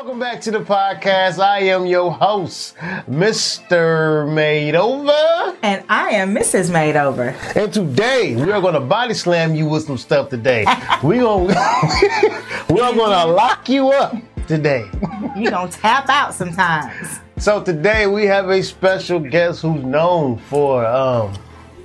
back 0.00 0.40
to 0.40 0.50
the 0.50 0.60
podcast. 0.60 1.38
I 1.38 1.58
am 1.64 1.84
your 1.84 2.10
host, 2.10 2.74
Mr. 3.06 4.26
Made 4.32 4.74
Over. 4.74 5.56
And 5.62 5.84
I 5.90 6.12
am 6.12 6.34
Mrs. 6.34 6.72
Made 6.72 6.96
Over. 6.96 7.36
And 7.54 7.70
today 7.70 8.34
we 8.34 8.50
are 8.50 8.62
gonna 8.62 8.80
body 8.80 9.12
slam 9.12 9.54
you 9.54 9.68
with 9.68 9.84
some 9.84 9.98
stuff 9.98 10.30
today. 10.30 10.64
we 11.04 11.18
gonna 11.18 11.48
we 12.70 12.80
are 12.80 12.94
gonna 12.94 13.30
lock 13.30 13.68
you 13.68 13.90
up 13.90 14.16
today. 14.48 14.90
You 15.36 15.50
gonna 15.50 15.70
tap 15.70 16.08
out 16.08 16.32
sometimes. 16.32 17.20
So 17.36 17.62
today 17.62 18.06
we 18.06 18.24
have 18.24 18.48
a 18.48 18.62
special 18.62 19.20
guest 19.20 19.60
who's 19.60 19.84
known 19.84 20.38
for 20.38 20.84
um 20.86 21.34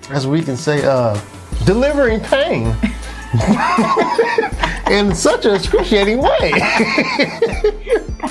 as 0.10 0.26
we 0.26 0.42
can 0.42 0.56
say 0.56 0.86
uh 0.86 1.20
delivering 1.66 2.22
pain. 2.22 2.74
in 4.90 5.14
such 5.16 5.46
an 5.46 5.56
excruciating 5.56 6.20
way. 6.20 6.52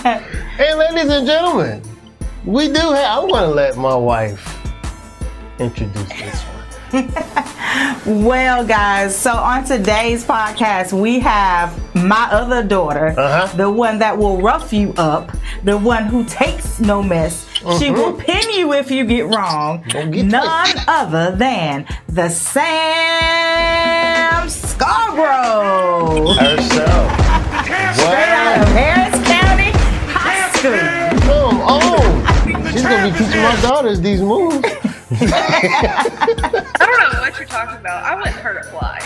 And 0.04 0.78
ladies 0.78 1.10
and 1.10 1.26
gentlemen, 1.26 1.82
we 2.44 2.66
do 2.68 2.74
have, 2.74 3.22
I'm 3.24 3.28
going 3.28 3.44
to 3.48 3.54
let 3.54 3.76
my 3.76 3.94
wife 3.94 4.60
introduce 5.58 6.08
this 6.08 6.42
one. 6.42 6.50
Well, 8.06 8.64
guys, 8.64 9.16
so 9.18 9.32
on 9.32 9.64
today's 9.64 10.24
podcast, 10.24 10.92
we 10.92 11.18
have 11.20 11.74
my 11.94 12.28
other 12.30 12.62
daughter, 12.62 13.14
Uh-huh. 13.18 13.48
the 13.56 13.68
one 13.70 13.98
that 13.98 14.16
will 14.16 14.40
rough 14.40 14.72
you 14.72 14.92
up, 14.96 15.32
the 15.64 15.76
one 15.76 16.04
who 16.04 16.24
takes 16.24 16.78
no 16.78 17.02
mess. 17.02 17.48
She 17.80 17.90
will 17.90 18.12
pin 18.12 18.48
you 18.50 18.74
if 18.74 18.90
you 18.92 19.04
get 19.06 19.26
wrong. 19.26 19.82
Get 19.88 20.26
None 20.26 20.68
other 20.86 21.34
than 21.34 21.86
the 22.08 22.28
Sam 22.28 22.68
Scarborough. 24.48 26.34
Herself. 26.34 27.10
Straight 27.96 28.28
out 28.28 28.60
of 28.60 28.68
She's 33.04 33.12
be 33.12 33.18
teaching 33.24 33.42
my 33.42 33.60
daughters 33.60 34.00
these 34.00 34.20
moves. 34.22 34.56
I 34.64 34.68
don't 36.78 37.12
know 37.12 37.20
what 37.20 37.38
you're 37.38 37.46
talking 37.48 37.78
about. 37.78 38.04
I 38.04 38.14
wouldn't 38.16 38.36
hurt 38.36 38.64
a 38.64 38.68
fly. 38.70 39.00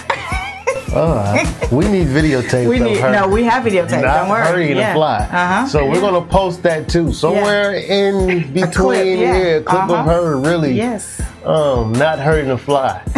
Uh, 0.94 1.68
we 1.70 1.86
need 1.88 2.06
videotape 2.08 2.68
We 2.68 2.78
need 2.78 2.98
her. 2.98 3.10
no, 3.10 3.28
we 3.28 3.44
have 3.44 3.64
videotape. 3.64 4.02
not 4.02 4.20
Don't 4.20 4.28
worry. 4.30 4.46
hurrying 4.46 4.76
yeah. 4.76 4.88
to 4.88 4.94
fly. 4.94 5.18
Uh-huh. 5.18 5.66
So 5.66 5.86
we're 5.88 6.00
gonna 6.00 6.24
post 6.26 6.62
that 6.62 6.88
too, 6.88 7.12
somewhere 7.12 7.74
in 7.74 8.52
between 8.52 8.72
clip, 8.72 9.06
yeah. 9.06 9.14
here, 9.38 9.56
a 9.58 9.62
clip 9.62 9.82
Uh-huh. 9.82 9.94
of 9.96 10.06
her 10.06 10.36
really 10.38 10.72
Yes. 10.72 11.20
um 11.44 11.92
not 11.92 12.18
hurting 12.18 12.48
to 12.48 12.58
fly. 12.58 13.02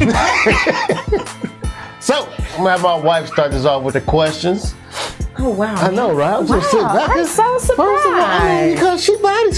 so 2.00 2.26
I'm 2.52 2.56
gonna 2.58 2.70
have 2.70 2.82
my 2.82 2.94
wife 2.96 3.26
start 3.28 3.50
this 3.52 3.64
off 3.66 3.82
with 3.82 3.94
the 3.94 4.00
questions. 4.00 4.74
Oh 5.38 5.50
wow. 5.50 5.74
I 5.76 5.90
know, 5.90 6.12
right? 6.12 6.34
I'm 6.34 6.46
just 6.46 6.70
sitting 6.70 6.86
Wow, 6.86 7.06
back. 7.06 7.16
I'm 7.16 7.24
so 7.26 7.58
First 7.58 7.70
of 7.74 7.78
all, 7.78 7.86
I 8.20 8.66
mean, 8.66 8.74
because 8.74 9.02
she 9.02 9.09
body 9.09 9.09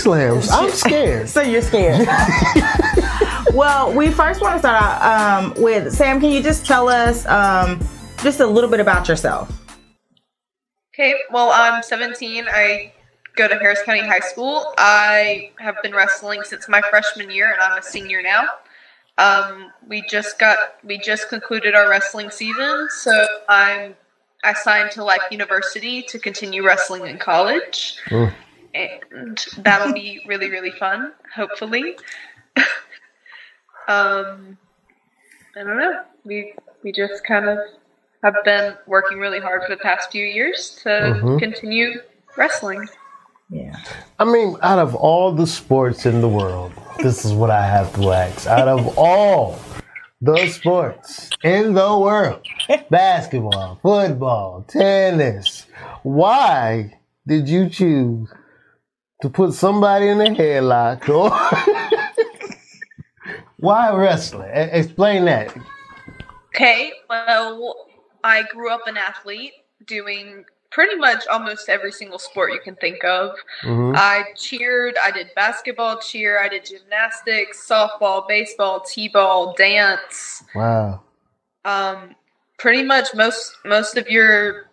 slams. 0.02 0.50
I'm 0.50 0.70
scared. 0.84 1.28
So 1.28 1.40
you're 1.40 1.62
scared. 1.62 2.06
well, 3.54 3.92
we 3.94 4.10
first 4.10 4.40
want 4.40 4.54
to 4.54 4.58
start 4.58 4.82
out 4.82 5.44
um, 5.44 5.62
with 5.62 5.92
Sam. 5.92 6.20
Can 6.20 6.30
you 6.30 6.42
just 6.42 6.66
tell 6.66 6.88
us 6.88 7.24
um, 7.26 7.80
just 8.22 8.40
a 8.40 8.46
little 8.46 8.70
bit 8.70 8.80
about 8.80 9.08
yourself? 9.08 9.50
Okay, 10.94 11.14
well, 11.30 11.50
I'm 11.52 11.82
17. 11.82 12.46
I 12.48 12.92
go 13.36 13.48
to 13.48 13.54
Harris 13.56 13.80
County 13.84 14.00
High 14.06 14.20
School. 14.20 14.74
I 14.76 15.50
have 15.58 15.76
been 15.82 15.94
wrestling 15.94 16.42
since 16.44 16.68
my 16.68 16.82
freshman 16.90 17.30
year, 17.30 17.50
and 17.52 17.60
I'm 17.60 17.78
a 17.78 17.82
senior 17.82 18.20
now. 18.22 18.48
Um, 19.18 19.70
we 19.88 20.02
just 20.08 20.38
got 20.38 20.58
we 20.84 20.98
just 20.98 21.28
concluded 21.28 21.74
our 21.74 21.88
wrestling 21.88 22.30
season, 22.30 22.88
so 22.90 23.26
I'm 23.48 23.94
I 24.44 24.54
signed 24.54 24.90
to 24.92 25.04
Life 25.04 25.22
University 25.30 26.02
to 26.02 26.18
continue 26.18 26.64
wrestling 26.66 27.06
in 27.06 27.18
college, 27.18 27.96
Mm. 28.08 28.32
And 28.74 29.44
that'll 29.58 29.92
be 29.92 30.22
really 30.26 30.50
really 30.50 30.70
fun. 30.72 31.12
Hopefully, 31.34 31.96
um, 33.88 34.56
I 35.56 35.62
don't 35.64 35.78
know. 35.78 36.02
We 36.24 36.54
we 36.82 36.92
just 36.92 37.24
kind 37.24 37.48
of 37.48 37.58
have 38.22 38.34
been 38.44 38.74
working 38.86 39.18
really 39.18 39.40
hard 39.40 39.62
for 39.64 39.74
the 39.74 39.82
past 39.82 40.10
few 40.12 40.24
years 40.24 40.78
to 40.84 40.88
Mhm. 40.88 41.38
continue 41.38 42.00
wrestling. 42.36 42.88
Yeah. 43.50 43.76
I 44.18 44.24
mean, 44.24 44.56
out 44.62 44.78
of 44.78 44.94
all 44.94 45.32
the 45.32 45.46
sports 45.46 46.06
in 46.06 46.20
the 46.20 46.28
world, 46.28 46.72
this 47.02 47.24
is 47.24 47.32
what 47.34 47.50
I 47.50 47.66
have 47.66 47.92
to 47.96 48.12
ask. 48.12 48.46
Out 48.46 48.68
of 48.68 48.96
all 48.96 49.58
the 50.22 50.46
sports 50.46 51.28
in 51.42 51.74
the 51.74 51.98
world, 51.98 52.46
basketball, 52.90 53.78
football, 53.82 54.64
tennis, 54.68 55.66
why 56.04 56.96
did 57.26 57.48
you 57.48 57.68
choose 57.68 58.32
to 59.22 59.30
put 59.30 59.54
somebody 59.54 60.08
in 60.08 60.20
a 60.20 60.24
headlock 60.24 61.08
or 61.08 61.30
why 63.58 63.92
wrestling? 63.92 64.50
E- 64.50 64.70
explain 64.72 65.24
that. 65.24 65.56
Okay, 66.48 66.92
well, 67.08 67.86
I 68.24 68.42
grew 68.42 68.70
up 68.70 68.86
an 68.86 68.96
athlete 68.96 69.52
doing 69.86 70.44
pretty 70.70 70.96
much 70.96 71.26
almost 71.28 71.68
every 71.68 71.92
single 71.92 72.18
sport 72.18 72.52
you 72.52 72.60
can 72.60 72.74
think 72.76 73.04
of. 73.04 73.36
Mhm. 73.62 73.94
I 73.96 74.24
cheered, 74.36 74.96
I 75.00 75.10
did 75.10 75.30
basketball 75.36 76.00
cheer, 76.00 76.40
I 76.40 76.48
did 76.48 76.64
gymnastics, 76.64 77.66
softball, 77.66 78.26
baseball, 78.26 78.80
t-ball, 78.80 79.54
dance. 79.54 80.42
Wow. 80.54 81.02
Um, 81.64 82.16
pretty 82.58 82.82
much 82.82 83.14
most 83.14 83.54
most 83.64 83.96
of 83.96 84.08
your 84.08 84.70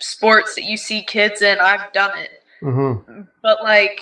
sports 0.00 0.56
that 0.56 0.64
you 0.64 0.76
see 0.76 1.02
kids 1.04 1.40
in, 1.42 1.58
I've 1.58 1.92
done 1.92 2.18
it. 2.18 2.41
Hmm 2.62 3.22
But 3.42 3.62
like, 3.62 4.00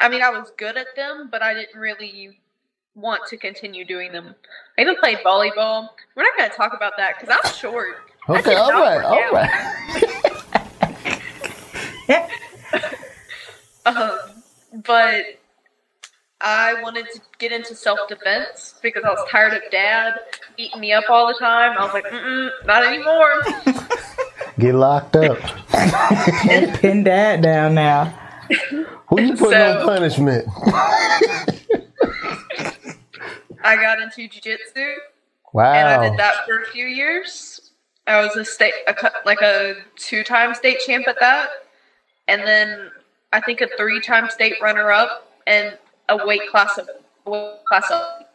I 0.00 0.08
mean, 0.08 0.22
I 0.22 0.30
was 0.30 0.50
good 0.56 0.76
at 0.76 0.96
them, 0.96 1.28
but 1.30 1.42
I 1.42 1.54
didn't 1.54 1.78
really 1.78 2.38
want 2.94 3.26
to 3.26 3.36
continue 3.36 3.84
doing 3.84 4.12
them. 4.12 4.34
I 4.78 4.82
even 4.82 4.96
played 4.96 5.18
volleyball. 5.18 5.88
We're 6.14 6.22
not 6.22 6.36
going 6.36 6.50
to 6.50 6.56
talk 6.56 6.74
about 6.74 6.96
that 6.96 7.16
because 7.20 7.36
I'm 7.44 7.52
short. 7.52 7.96
Okay, 8.28 8.54
all 8.54 8.72
right, 8.72 9.02
all 9.04 9.32
right. 9.32 9.50
Um, 13.86 14.18
but 14.86 15.24
I 16.40 16.80
wanted 16.82 17.10
to 17.12 17.20
get 17.38 17.52
into 17.52 17.74
self 17.74 18.08
defense 18.08 18.74
because 18.82 19.04
I 19.04 19.10
was 19.10 19.24
tired 19.30 19.52
of 19.54 19.62
dad 19.70 20.14
beating 20.56 20.80
me 20.80 20.92
up 20.92 21.04
all 21.08 21.26
the 21.26 21.34
time. 21.34 21.76
I 21.78 21.84
was 21.84 21.92
like, 21.92 22.06
Mm-mm, 22.06 22.50
not 22.64 22.84
anymore. 22.84 23.42
Get 24.58 24.74
locked 24.74 25.16
up. 25.16 25.38
Pin 26.80 27.02
dad 27.04 27.42
down 27.42 27.74
now. 27.74 28.06
Who 29.08 29.20
you 29.20 29.36
putting 29.36 29.58
So- 29.58 29.78
on 29.80 29.84
punishment? 29.86 30.48
I 33.66 33.76
got 33.76 34.00
into 34.00 34.28
jujitsu. 34.28 34.94
Wow. 35.52 35.72
and 35.72 35.88
I 35.88 36.08
did 36.08 36.18
that 36.18 36.44
for 36.46 36.60
a 36.62 36.66
few 36.66 36.86
years. 36.86 37.70
I 38.08 38.20
was 38.20 38.36
a 38.36 38.44
state, 38.44 38.74
a, 38.88 38.94
like 39.24 39.40
a 39.40 39.76
two-time 39.96 40.52
state 40.54 40.80
champ 40.84 41.06
at 41.08 41.16
that, 41.20 41.48
and 42.28 42.42
then 42.42 42.90
I 43.32 43.40
think 43.40 43.60
a 43.60 43.68
three-time 43.78 44.28
state 44.30 44.56
runner-up 44.60 45.32
and 45.46 45.78
a 46.08 46.26
weight 46.26 46.50
class 46.50 46.76
of 46.76 46.88
weight 47.24 47.64
class 47.66 47.88
up. 47.90 48.34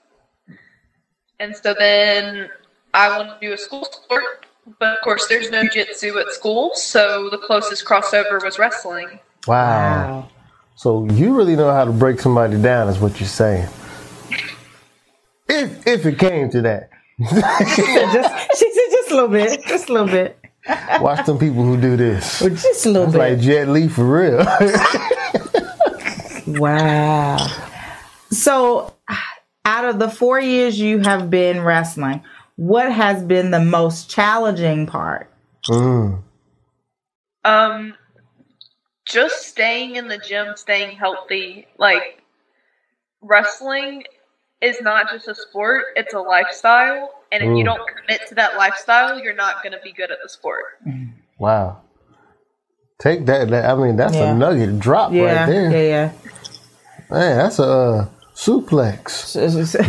And 1.41 1.55
so 1.55 1.75
then 1.77 2.49
I 2.93 3.15
wanted 3.17 3.33
to 3.33 3.47
do 3.47 3.53
a 3.53 3.57
school 3.57 3.83
sport, 3.85 4.45
but 4.79 4.97
of 4.97 5.01
course 5.03 5.27
there's 5.27 5.49
no 5.49 5.63
jitsu 5.67 6.17
at 6.19 6.31
school, 6.31 6.71
so 6.75 7.29
the 7.29 7.37
closest 7.37 7.85
crossover 7.85 8.41
was 8.43 8.59
wrestling. 8.59 9.19
wow. 9.47 10.29
So 10.75 11.05
you 11.11 11.35
really 11.35 11.55
know 11.57 11.71
how 11.71 11.83
to 11.85 11.91
break 11.91 12.19
somebody 12.21 12.61
down, 12.61 12.87
is 12.87 12.99
what 12.99 13.19
you're 13.19 13.27
saying. 13.27 13.67
If 15.47 15.85
if 15.87 16.05
it 16.05 16.19
came 16.19 16.49
to 16.51 16.61
that, 16.61 16.89
just, 17.19 18.59
she 18.59 18.71
said 18.71 18.91
just 18.91 19.11
a 19.11 19.15
little 19.15 19.29
bit. 19.29 19.61
Just 19.67 19.89
a 19.89 19.93
little 19.93 20.07
bit. 20.07 20.37
watch 21.01 21.25
them 21.25 21.39
people 21.39 21.63
who 21.63 21.79
do 21.81 21.97
this. 21.97 22.41
Or 22.41 22.49
just 22.49 22.85
a 22.85 22.89
little 22.89 23.05
It's 23.07 23.13
bit. 23.13 23.19
like 23.19 23.39
Jet 23.39 23.67
Li 23.69 23.87
for 23.87 24.05
real. 24.05 24.39
Wow. 26.47 27.47
So, 28.31 28.93
out 29.65 29.85
of 29.85 29.99
the 29.99 30.09
four 30.09 30.39
years 30.39 30.79
you 30.79 30.99
have 30.99 31.29
been 31.29 31.61
wrestling, 31.61 32.23
what 32.59 32.91
has 32.91 33.23
been 33.23 33.51
the 33.51 33.59
most 33.61 34.09
challenging 34.09 34.85
part? 34.85 35.31
Mm. 35.69 36.23
Um, 37.45 37.93
just 39.05 39.43
staying 39.47 39.95
in 39.95 40.09
the 40.09 40.17
gym, 40.17 40.55
staying 40.57 40.97
healthy. 40.97 41.67
Like 41.77 42.21
wrestling 43.21 44.03
is 44.61 44.81
not 44.81 45.09
just 45.09 45.29
a 45.29 45.35
sport; 45.35 45.85
it's 45.95 46.13
a 46.13 46.19
lifestyle. 46.19 47.13
And 47.31 47.41
if 47.43 47.47
you 47.57 47.63
Mm. 47.63 47.65
don't 47.65 47.81
commit 47.87 48.27
to 48.27 48.35
that 48.35 48.57
lifestyle, 48.57 49.19
you're 49.19 49.33
not 49.35 49.63
going 49.63 49.73
to 49.73 49.79
be 49.83 49.93
good 49.93 50.11
at 50.11 50.17
the 50.21 50.29
sport. 50.29 50.65
Wow. 51.39 51.81
Take 52.99 53.25
that, 53.27 53.49
that. 53.49 53.65
I 53.69 53.75
mean, 53.75 53.95
that's 53.95 54.15
Yeah. 54.15 54.33
a 54.33 54.35
nugget 54.37 54.79
drop 54.79 55.13
Yeah, 55.13 55.23
right 55.23 55.45
there. 55.47 55.71
yeah, 55.71 55.81
yeah. 55.81 56.11
Man, 57.09 57.37
that's 57.37 57.59
a. 57.59 57.63
Uh, 57.63 58.05
suplex. 58.43 59.09
So, 59.09 59.49
so- 59.49 59.83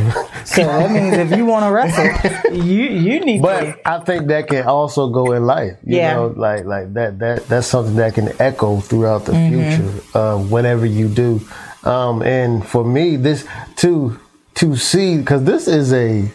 so 0.45 0.65
that 0.65 0.91
means 0.91 1.17
if 1.17 1.37
you 1.39 1.45
want 1.47 1.65
to 1.67 1.71
wrestle, 1.71 2.53
you 2.53 2.83
you 3.07 3.21
need 3.21 3.37
to. 3.39 3.43
But 3.43 3.81
I 3.87 4.01
think 4.01 4.27
that 4.29 4.49
can 4.49 4.65
also 4.67 5.09
go 5.09 5.33
in 5.33 5.47
life. 5.47 5.77
You 5.85 5.99
Yeah. 5.99 6.15
know, 6.15 6.35
like 6.37 6.65
like 6.65 6.93
that 6.95 7.19
that 7.21 7.47
that's 7.49 7.67
something 7.69 7.97
that 7.97 8.15
can 8.15 8.29
echo 8.41 8.81
throughout 8.81 9.25
the 9.27 9.33
Mm-hmm. 9.33 9.55
future, 9.61 10.19
uh, 10.19 10.37
whatever 10.39 10.85
you 10.87 11.07
do. 11.09 11.41
Um, 11.85 12.23
and 12.23 12.67
for 12.67 12.85
me, 12.85 13.17
this 13.17 13.47
to 13.77 14.19
to 14.61 14.77
see 14.77 15.19
because 15.19 15.45
this 15.45 15.69
is 15.69 15.93
a 15.93 16.29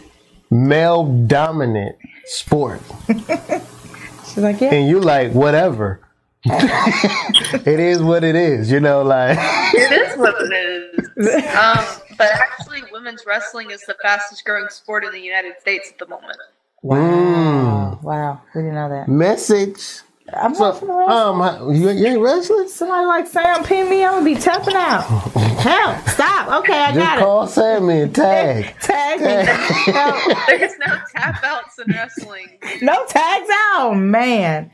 male 0.49 1.03
dominant 1.27 1.95
sport, 2.25 2.79
She's 3.07 4.37
like, 4.43 4.61
yeah. 4.61 4.73
and 4.73 4.87
you're 4.89 5.01
like 5.01 5.33
whatever. 5.33 5.99
it 6.45 7.79
is 7.79 8.01
what 8.01 8.23
it 8.23 8.35
is, 8.35 8.71
you 8.71 8.79
know. 8.79 9.01
Like 9.03 9.37
It 9.73 9.91
is 9.91 10.17
what 10.17 10.35
it 10.39 10.53
is. 10.53 11.55
Um, 11.55 11.83
but 12.17 12.27
actually, 12.31 12.81
women's 12.91 13.25
wrestling 13.25 13.71
is 13.71 13.81
the 13.81 13.95
fastest 14.01 14.43
growing 14.45 14.67
sport 14.69 15.03
in 15.03 15.11
the 15.11 15.19
United 15.19 15.53
States 15.59 15.89
at 15.91 15.97
the 15.99 16.07
moment. 16.07 16.37
Wow. 16.81 17.99
Wow. 18.03 18.41
We 18.53 18.61
didn't 18.61 18.75
know 18.75 18.89
that. 18.89 19.07
message. 19.07 20.01
I'm 20.33 20.55
So, 20.55 20.63
not 20.71 20.81
finna 20.81 20.97
wrestle. 21.07 21.43
um, 21.43 21.75
you, 21.75 21.89
you 21.91 22.05
ain't 22.07 22.19
wrestling? 22.19 22.67
Somebody 22.67 23.05
like 23.05 23.27
Sam 23.27 23.63
pin 23.63 23.87
me, 23.89 24.03
I'm 24.03 24.13
gonna 24.13 24.25
be 24.25 24.33
tapping 24.35 24.73
out. 24.75 25.01
Help! 25.59 26.07
Stop. 26.07 26.61
Okay, 26.61 26.79
I 26.79 26.93
Just 26.93 26.97
got 26.99 27.17
it. 27.17 27.21
call 27.21 27.47
Sammy 27.47 28.01
and 28.01 28.15
tag. 28.15 28.65
it. 28.65 28.81
Tag. 28.81 29.19
Help. 29.19 30.37
There's 30.47 30.71
no 30.79 30.97
tap 31.15 31.43
outs 31.43 31.77
in 31.77 31.93
wrestling. 31.93 32.47
No 32.81 33.05
tags 33.05 33.49
out, 33.75 33.93
man. 33.97 34.71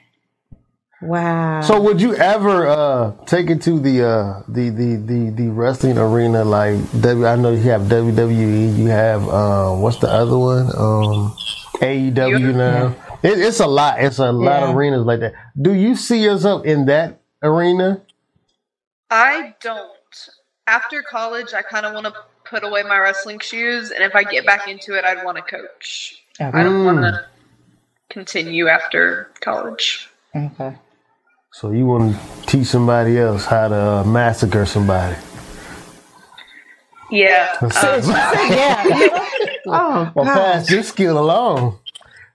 Wow. 1.02 1.62
So 1.62 1.82
would 1.82 2.00
you 2.00 2.16
ever 2.16 2.68
uh, 2.68 3.14
take 3.26 3.50
it 3.50 3.64
to 3.64 3.80
the, 3.80 4.08
uh, 4.08 4.44
the 4.48 4.70
the 4.70 4.96
the 4.98 5.30
the 5.32 5.50
wrestling 5.50 5.98
arena 5.98 6.44
like 6.46 6.78
W? 7.02 7.26
I 7.26 7.36
know 7.36 7.52
you 7.52 7.70
have 7.72 7.84
WWE. 7.84 8.78
You 8.78 8.88
have 8.88 9.28
uh, 9.28 9.72
what's 9.76 9.98
the 9.98 10.10
other 10.10 10.38
one? 10.38 10.68
Um, 10.78 11.36
AEW 11.82 12.56
now. 12.56 12.96
It, 13.24 13.40
it's 13.40 13.60
a 13.60 13.68
lot. 13.68 14.00
It's 14.00 14.20
a 14.20 14.32
lot 14.32 14.62
of 14.62 14.76
arenas 14.76 15.06
like 15.06 15.22
that. 15.22 15.34
Do 15.60 15.74
you 15.74 15.96
see 15.96 16.24
yourself 16.24 16.66
in 16.66 16.86
that 16.86 17.20
arena? 17.42 18.02
I 19.10 19.56
don't. 19.60 19.90
After 20.68 21.02
college, 21.02 21.54
I 21.56 21.64
kind 21.64 21.88
of 21.88 21.94
want 21.96 22.06
to 22.06 22.14
put 22.46 22.64
away 22.64 22.84
my 22.84 23.00
wrestling 23.00 23.40
shoes, 23.40 23.90
and 23.90 24.04
if 24.04 24.16
I 24.16 24.24
get 24.24 24.46
back 24.46 24.68
into 24.68 24.96
it, 24.96 25.04
I'd 25.04 25.26
want 25.26 25.38
to 25.38 25.44
coach. 25.44 26.24
I 26.40 26.64
don't 26.64 26.86
want 26.86 27.00
to 27.00 27.26
continue 28.10 28.68
after 28.68 29.32
college. 29.42 30.10
okay. 30.36 30.78
So 31.54 31.72
you 31.72 31.86
want 31.86 32.16
to 32.16 32.46
teach 32.48 32.68
somebody 32.68 33.18
else 33.20 33.46
how 33.46 33.68
to 33.68 33.76
uh, 33.76 34.04
massacre 34.06 34.66
somebody? 34.66 35.18
Yeah. 37.12 37.56
Um, 37.62 37.70
yeah. 38.52 38.86
oh, 39.68 40.12
Well, 40.16 40.26
God. 40.26 40.34
pass 40.34 40.68
this 40.68 40.90
skill 40.90 41.20
along. 41.20 41.80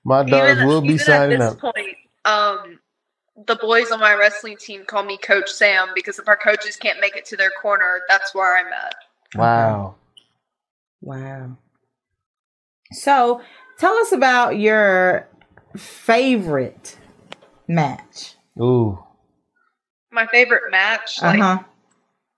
My 0.05 0.23
dogs 0.23 0.63
will 0.63 0.83
be 0.83 0.95
even 0.95 0.99
signing 0.99 1.41
at 1.41 1.41
up. 1.43 1.53
this 1.55 1.61
point, 1.61 1.97
um, 2.25 2.79
the 3.47 3.57
boys 3.57 3.91
on 3.91 4.01
my 4.01 4.15
wrestling 4.15 4.57
team 4.59 4.85
call 4.85 5.03
me 5.03 5.17
Coach 5.17 5.51
Sam 5.51 5.89
because 5.95 6.19
if 6.19 6.29
our 6.29 6.37
coaches 6.37 6.77
can't 6.77 7.01
make 7.01 7.17
it 7.17 7.25
to 7.27 7.37
their 7.37 7.51
corner, 7.51 8.03
that's 8.09 8.35
where 8.35 8.57
I'm 8.59 8.73
at. 8.73 8.95
Wow. 9.35 9.97
Wow. 11.01 11.57
So, 12.93 13.41
tell 13.79 13.95
us 13.99 14.12
about 14.12 14.59
your 14.59 15.27
favorite 15.77 16.99
match. 17.69 18.35
Ooh. 18.61 19.03
My 20.17 20.27
favorite 20.27 20.73
match, 20.73 21.23
Uh 21.23 21.27
like 21.27 21.41
huh. 21.41 21.59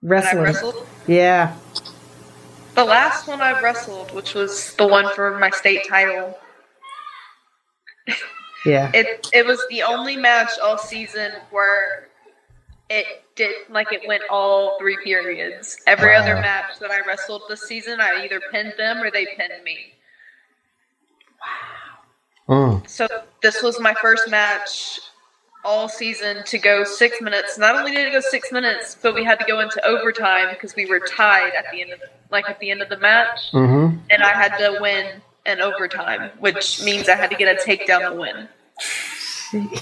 when 0.03 0.11
Wrestling. 0.11 0.43
wrestled, 0.45 0.87
Yeah. 1.07 1.57
the 2.75 2.85
last 2.85 3.29
one 3.29 3.41
I 3.41 3.61
wrestled, 3.63 4.13
which 4.15 4.35
was 4.35 4.75
the 4.75 4.87
one 4.89 5.15
for 5.15 5.39
my 5.39 5.51
state 5.51 5.89
title. 5.89 6.39
Yeah. 8.67 8.91
It 8.95 9.29
it 9.33 9.47
was 9.47 9.65
the 9.71 9.83
only 9.85 10.17
match 10.17 10.51
all 10.63 10.79
season 10.79 11.33
where 11.51 12.09
it 12.91 13.07
did 13.37 13.55
like 13.71 13.93
it 13.93 14.03
went 14.09 14.25
all 14.31 14.79
three 14.81 14.99
periods. 15.05 15.77
Every 15.87 16.15
other 16.17 16.35
match 16.37 16.79
that 16.81 16.91
I 16.91 17.01
wrestled 17.07 17.43
this 17.49 17.63
season, 17.63 18.01
I 18.01 18.25
either 18.25 18.41
pinned 18.53 18.75
them 18.79 18.99
or 19.03 19.11
they 19.11 19.27
pinned 19.27 19.63
me. 19.65 19.79
Wow. 22.49 22.79
Mm. 22.81 22.89
So 22.89 23.07
this 23.43 23.63
was 23.63 23.81
my 23.81 23.95
first 24.03 24.29
match 24.29 25.01
all 25.65 25.89
season 25.89 26.45
to 26.45 26.59
go 26.59 26.85
six 26.85 27.21
minutes. 27.21 27.59
Not 27.59 27.77
only 27.77 27.91
did 27.93 28.07
it 28.09 28.13
go 28.13 28.21
six 28.21 28.53
minutes, 28.53 28.97
but 29.03 29.15
we 29.15 29.25
had 29.25 29.39
to 29.41 29.45
go 29.47 29.61
into 29.61 29.85
overtime 29.87 30.49
because 30.51 30.75
we 30.77 30.87
were 30.87 31.01
tied 31.01 31.53
at 31.55 31.67
the 31.73 31.83
end 31.83 31.93
of 31.93 32.01
like 32.31 32.49
at 32.49 32.59
the 32.61 32.71
end 32.71 32.83
of 32.83 32.89
the 32.89 32.99
match, 32.99 33.51
Mm-hmm. 33.53 33.99
and 34.11 34.23
I 34.23 34.31
had 34.33 34.57
to 34.59 34.79
win 34.81 35.21
in 35.47 35.61
overtime, 35.61 36.31
which 36.39 36.83
means 36.83 37.09
I 37.09 37.15
had 37.17 37.31
to 37.31 37.37
get 37.37 37.49
a 37.49 37.61
takedown 37.63 38.11
to 38.11 38.17
win. 38.17 38.49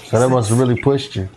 So 0.05 0.19
that 0.19 0.29
must 0.29 0.49
have 0.49 0.59
really 0.59 0.81
pushed 0.81 1.15
you. 1.15 1.27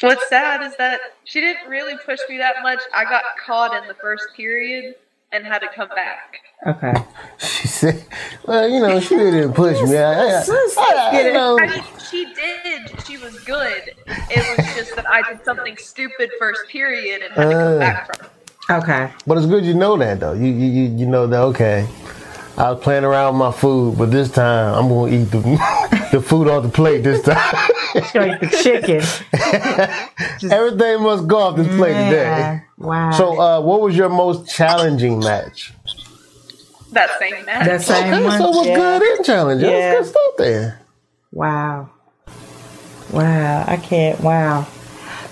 What's 0.00 0.28
sad 0.28 0.62
is 0.62 0.76
that 0.76 1.00
she 1.24 1.40
didn't 1.40 1.68
really 1.68 1.94
push 2.04 2.18
me 2.28 2.38
that 2.38 2.56
much. 2.62 2.80
I 2.92 3.04
got 3.04 3.22
caught 3.44 3.80
in 3.80 3.86
the 3.88 3.94
first 3.94 4.24
period 4.36 4.96
and 5.34 5.44
had 5.44 5.58
to 5.60 5.68
come 5.74 5.88
back. 5.88 6.40
Okay. 6.66 6.94
She 7.38 7.68
said, 7.68 8.04
"Well, 8.46 8.68
you 8.68 8.80
know, 8.80 8.98
she 9.00 9.16
didn't 9.16 9.52
push 9.52 9.80
me. 9.82 9.98
I, 9.98 10.12
I, 10.12 10.24
Let's- 10.24 10.48
let's 10.48 10.76
I- 10.78 11.10
get 11.12 11.24
you 11.24 11.30
it. 11.30 11.34
know, 11.34 11.58
I 11.60 11.66
mean, 11.66 11.82
she 12.10 12.32
did. 12.34 13.04
She 13.06 13.18
was 13.18 13.38
good. 13.40 13.92
It 14.06 14.56
was 14.58 14.74
just 14.74 14.96
that 14.96 15.08
I 15.08 15.20
did 15.30 15.44
something 15.44 15.76
stupid 15.76 16.30
first 16.38 16.68
period 16.68 17.22
and 17.22 17.32
had 17.34 17.44
to 17.48 17.52
come 17.52 17.62
Uh. 17.74 17.78
back 17.78 18.16
from. 18.16 18.26
it. 18.26 18.30
Okay. 18.70 19.12
but 19.26 19.36
it's 19.36 19.46
good 19.46 19.62
you 19.64 19.74
know 19.74 19.94
that 19.98 20.20
though. 20.20 20.32
You 20.32 20.46
you 20.46 20.66
you, 20.70 20.84
you 21.00 21.06
know 21.06 21.26
that 21.26 21.40
okay. 21.52 21.86
I 22.56 22.70
was 22.70 22.82
playing 22.82 23.04
around 23.04 23.34
with 23.34 23.40
my 23.40 23.52
food, 23.52 23.98
but 23.98 24.10
this 24.10 24.30
time 24.30 24.74
I'm 24.74 24.88
gonna 24.88 25.12
eat 25.12 25.24
the 25.24 25.40
the 26.12 26.20
food 26.22 26.48
off 26.48 26.62
the 26.62 26.68
plate. 26.70 27.02
This 27.02 27.20
time, 27.22 27.36
Straight 28.08 28.40
the 28.40 28.48
chicken. 28.62 29.02
everything 30.52 31.02
must 31.02 31.26
go 31.26 31.38
off 31.38 31.56
this 31.56 31.68
plate 31.76 31.94
today. 31.94 32.62
Wow. 32.78 33.10
So, 33.12 33.40
uh, 33.40 33.60
what 33.60 33.80
was 33.80 33.96
your 33.96 34.08
most 34.08 34.48
challenging 34.54 35.20
match? 35.20 35.72
That 36.92 37.10
same 37.18 37.44
match. 37.44 37.66
that 37.66 37.82
same 37.82 38.12
Okay, 38.14 38.24
one. 38.24 38.38
so 38.38 38.46
it 38.52 38.56
was 38.56 38.66
yeah. 38.68 38.76
good 38.76 39.02
and 39.02 39.24
challenging. 39.26 39.68
Yeah. 39.70 39.94
That's 39.94 40.06
good 40.06 40.10
stuff 40.10 40.36
there. 40.38 40.80
Wow. 41.32 41.90
Wow. 43.12 43.64
I 43.66 43.76
can't. 43.76 44.20
Wow. 44.20 44.66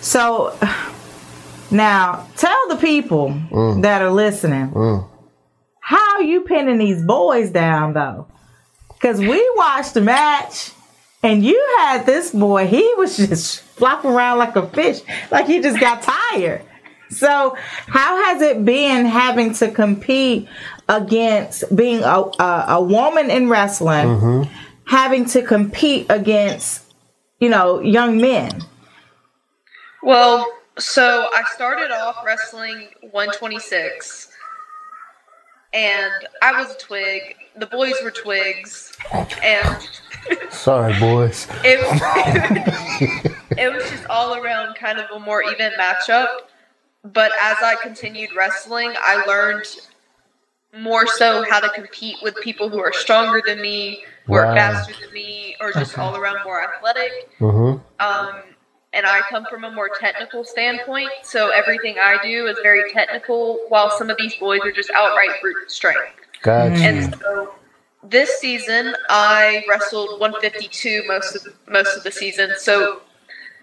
So 0.00 0.56
now 1.70 2.26
tell 2.36 2.68
the 2.68 2.76
people 2.76 3.30
that 3.82 4.02
are 4.02 4.10
listening 4.10 4.70
Mm. 4.70 5.08
how 5.80 6.20
you 6.20 6.40
pinning 6.42 6.78
these 6.78 7.02
boys 7.04 7.50
down 7.50 7.92
though. 7.94 8.26
Cause 9.00 9.18
we 9.20 9.52
watched 9.56 9.94
the 9.94 10.00
match 10.00 10.70
and 11.22 11.44
you 11.44 11.76
had 11.78 12.04
this 12.04 12.32
boy, 12.32 12.66
he 12.66 12.94
was 12.96 13.16
just 13.16 13.60
flopping 13.60 14.10
around 14.10 14.38
like 14.38 14.56
a 14.56 14.68
fish, 14.68 15.00
like 15.30 15.46
he 15.46 15.60
just 15.60 15.78
got 15.78 16.02
tired. 16.02 16.62
So, 17.10 17.54
how 17.86 18.24
has 18.24 18.40
it 18.40 18.64
been 18.64 19.04
having 19.04 19.52
to 19.54 19.70
compete 19.70 20.48
against 20.88 21.74
being 21.74 22.02
a, 22.02 22.24
a, 22.38 22.64
a 22.68 22.82
woman 22.82 23.30
in 23.30 23.48
wrestling, 23.48 24.06
mm-hmm. 24.06 24.54
having 24.86 25.26
to 25.26 25.42
compete 25.42 26.06
against, 26.08 26.82
you 27.38 27.50
know, 27.50 27.80
young 27.80 28.16
men? 28.16 28.62
Well, 30.02 30.50
so 30.78 31.28
I 31.32 31.42
started 31.54 31.90
off 31.92 32.24
wrestling 32.24 32.88
126, 33.02 34.31
and 35.72 36.12
I 36.42 36.52
was 36.62 36.74
a 36.74 36.78
twig. 36.78 37.36
The 37.56 37.66
boys 37.66 37.94
were 38.02 38.10
twigs, 38.10 38.92
and 39.42 39.88
Sorry, 40.50 40.92
boys. 41.00 41.46
it 41.64 41.80
was, 41.80 42.00
it 43.58 43.72
was 43.72 43.90
just 43.90 44.06
all 44.10 44.36
around 44.36 44.74
kind 44.76 44.98
of 44.98 45.10
a 45.10 45.18
more 45.20 45.42
even 45.42 45.72
matchup. 45.78 46.28
But 47.04 47.32
as 47.40 47.56
I 47.62 47.76
continued 47.82 48.30
wrestling, 48.36 48.92
I 49.02 49.24
learned 49.26 49.64
more 50.78 51.06
so 51.06 51.44
how 51.48 51.60
to 51.60 51.68
compete 51.70 52.16
with 52.22 52.36
people 52.40 52.68
who 52.68 52.80
are 52.80 52.92
stronger 52.92 53.42
than 53.44 53.60
me, 53.60 54.04
who 54.26 54.32
Wow. 54.34 54.38
are 54.38 54.56
faster 54.56 54.94
than 55.04 55.12
me, 55.12 55.56
or 55.60 55.72
just 55.72 55.98
all 55.98 56.16
around 56.16 56.44
more 56.44 56.62
athletic. 56.62 57.28
hmm 57.38 57.74
Um, 58.00 58.42
and 58.92 59.06
I 59.06 59.20
come 59.30 59.46
from 59.50 59.64
a 59.64 59.70
more 59.70 59.88
technical 59.88 60.44
standpoint, 60.44 61.10
so 61.22 61.50
everything 61.50 61.96
I 62.02 62.18
do 62.22 62.46
is 62.46 62.56
very 62.62 62.90
technical, 62.92 63.58
while 63.68 63.90
some 63.96 64.10
of 64.10 64.16
these 64.18 64.34
boys 64.36 64.60
are 64.64 64.72
just 64.72 64.90
outright 64.90 65.40
brute 65.40 65.70
strength. 65.70 66.14
Got 66.42 66.76
you. 66.76 66.82
And 66.82 67.14
so 67.20 67.54
this 68.02 68.38
season, 68.40 68.94
I 69.08 69.64
wrestled 69.68 70.20
152 70.20 71.04
most 71.06 71.36
of 71.36 71.46
most 71.68 71.96
of 71.96 72.02
the 72.02 72.10
season. 72.10 72.52
So 72.58 73.02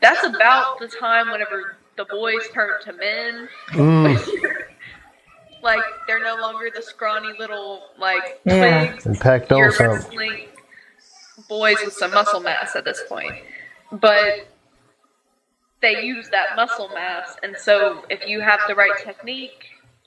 that's 0.02 0.24
about 0.24 0.80
the 0.80 0.88
time 0.88 1.30
whenever 1.32 1.78
the 1.98 2.06
boys 2.06 2.42
turn 2.54 2.82
to 2.84 2.94
men. 2.94 3.50
Mm. 3.72 4.18
like 5.62 5.84
they're 6.08 6.24
no 6.24 6.36
longer 6.38 6.70
the 6.74 6.82
scrawny 6.82 7.34
little 7.38 7.84
like 7.98 8.40
Yeah. 8.46 8.86
twigs. 8.88 9.06
And 9.06 9.20
packed 9.20 9.52
You're 9.52 9.66
on 9.68 9.72
something. 9.74 9.96
wrestling 9.98 10.48
boys 11.50 11.78
with 11.84 11.94
some 11.94 12.12
muscle 12.12 12.40
mass 12.40 12.76
at 12.76 12.86
this 12.86 13.04
point. 13.08 13.36
But 13.92 14.48
they 15.82 16.04
use 16.04 16.30
that 16.30 16.56
muscle 16.56 16.90
mass. 16.90 17.38
And 17.44 17.56
so 17.58 18.04
if 18.10 18.28
you 18.28 18.42
have 18.42 18.60
the 18.68 18.76
right 18.76 18.92
technique 19.04 19.66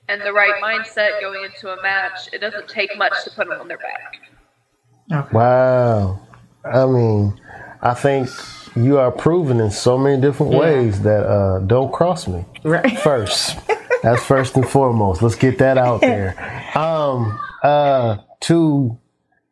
and 0.09 0.21
the 0.21 0.33
right 0.33 0.61
mindset 0.61 1.19
going 1.21 1.43
into 1.45 1.69
a 1.69 1.81
match, 1.81 2.29
it 2.33 2.39
doesn't 2.39 2.67
take 2.67 2.95
much 2.97 3.13
to 3.23 3.31
put 3.31 3.47
them 3.47 3.59
on 3.59 3.67
their 3.67 3.79
back. 3.79 5.31
Wow. 5.33 6.19
I 6.65 6.85
mean, 6.85 7.39
I 7.81 7.93
think 7.93 8.29
you 8.75 8.97
are 8.97 9.11
proven 9.11 9.59
in 9.59 9.71
so 9.71 9.97
many 9.97 10.21
different 10.21 10.53
Yeah. 10.53 10.59
ways 10.59 11.01
that 11.01 11.25
uh, 11.25 11.59
don't 11.59 11.91
cross 11.91 12.27
me. 12.27 12.45
Right. 12.63 12.97
First, 13.03 13.57
that's 14.01 14.23
first 14.23 14.55
and 14.55 14.67
foremost. 14.67 15.21
Let's 15.21 15.35
get 15.35 15.57
that 15.59 15.77
out 15.77 16.01
there. 16.11 16.35
Um, 16.75 17.39
uh, 17.63 18.17
two, 18.39 18.97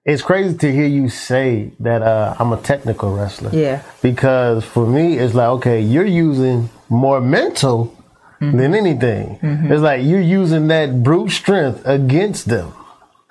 it's 0.03 0.21
crazy 0.21 0.57
to 0.57 0.71
hear 0.71 0.87
you 0.87 1.09
say 1.09 1.71
that 1.79 2.01
uh, 2.01 2.35
I'm 2.39 2.51
a 2.53 2.61
technical 2.61 3.15
wrestler. 3.15 3.51
Yeah. 3.53 3.83
Because 4.01 4.65
for 4.65 4.87
me, 4.87 5.19
it's 5.19 5.35
like, 5.35 5.49
okay, 5.49 5.81
you're 5.81 6.05
using 6.05 6.69
more 6.89 7.21
mental 7.21 7.95
mm-hmm. 8.39 8.57
than 8.57 8.73
anything. 8.73 9.37
Mm-hmm. 9.39 9.71
It's 9.71 9.81
like 9.81 10.03
you're 10.03 10.19
using 10.19 10.67
that 10.67 11.03
brute 11.03 11.29
strength 11.29 11.81
against 11.85 12.47
them. 12.47 12.73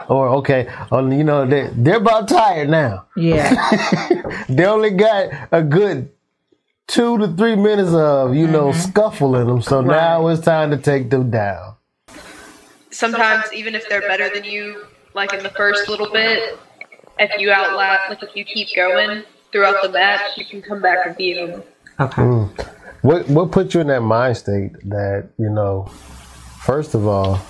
Or 0.09 0.29
okay, 0.39 0.67
oh, 0.91 1.09
you 1.11 1.23
know 1.23 1.47
they 1.47 1.69
they're 1.73 1.99
about 1.99 2.27
tired 2.27 2.71
now. 2.71 3.07
Yeah. 3.17 3.55
They 4.49 4.65
only 4.65 4.91
got 4.91 5.49
a 5.53 5.63
good 5.63 6.11
two 6.87 7.19
to 7.19 7.29
three 7.29 7.55
minutes 7.55 7.93
of 7.93 8.35
you 8.35 8.47
know 8.47 8.71
mm-hmm. 8.71 8.91
scuffling 8.91 9.47
them. 9.47 9.63
So 9.63 9.83
now 9.83 10.27
it's 10.29 10.41
time 10.41 10.71
to 10.71 10.79
take 10.79 11.11
them 11.11 11.31
down. 11.31 11.77
Sometimes 12.91 13.53
even 13.53 13.75
if 13.75 13.89
they're 13.89 14.01
better 14.01 14.31
than 14.31 14.45
you, 14.45 14.85
like 15.15 15.33
in 15.33 15.43
the 15.43 15.51
first 15.51 15.89
little 15.89 16.11
bit, 16.11 16.59
if 17.19 17.41
you 17.41 17.51
outlast, 17.51 18.11
like 18.11 18.23
if 18.23 18.35
you 18.35 18.45
keep 18.45 18.69
going 18.75 19.25
throughout 19.53 19.83
the 19.83 19.89
match, 19.89 20.21
you 20.37 20.45
can 20.45 20.63
come 20.63 20.81
back 20.81 21.07
and 21.07 21.17
beat 21.17 21.35
them. 21.35 21.63
Okay. 21.99 22.23
Hmm. 22.23 22.45
What 23.03 23.29
what 23.29 23.51
put 23.51 23.75
you 23.75 23.81
in 23.81 23.87
that 23.89 24.03
mind 24.03 24.37
state 24.37 24.73
that 24.89 25.31
you 25.39 25.51
know? 25.51 25.91
First 26.61 26.95
of 26.95 27.07
all, 27.07 27.41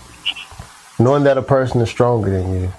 knowing 0.99 1.25
that 1.25 1.37
a 1.37 1.43
person 1.43 1.81
is 1.81 1.91
stronger 1.91 2.31
than 2.31 2.53
you, 2.61 2.73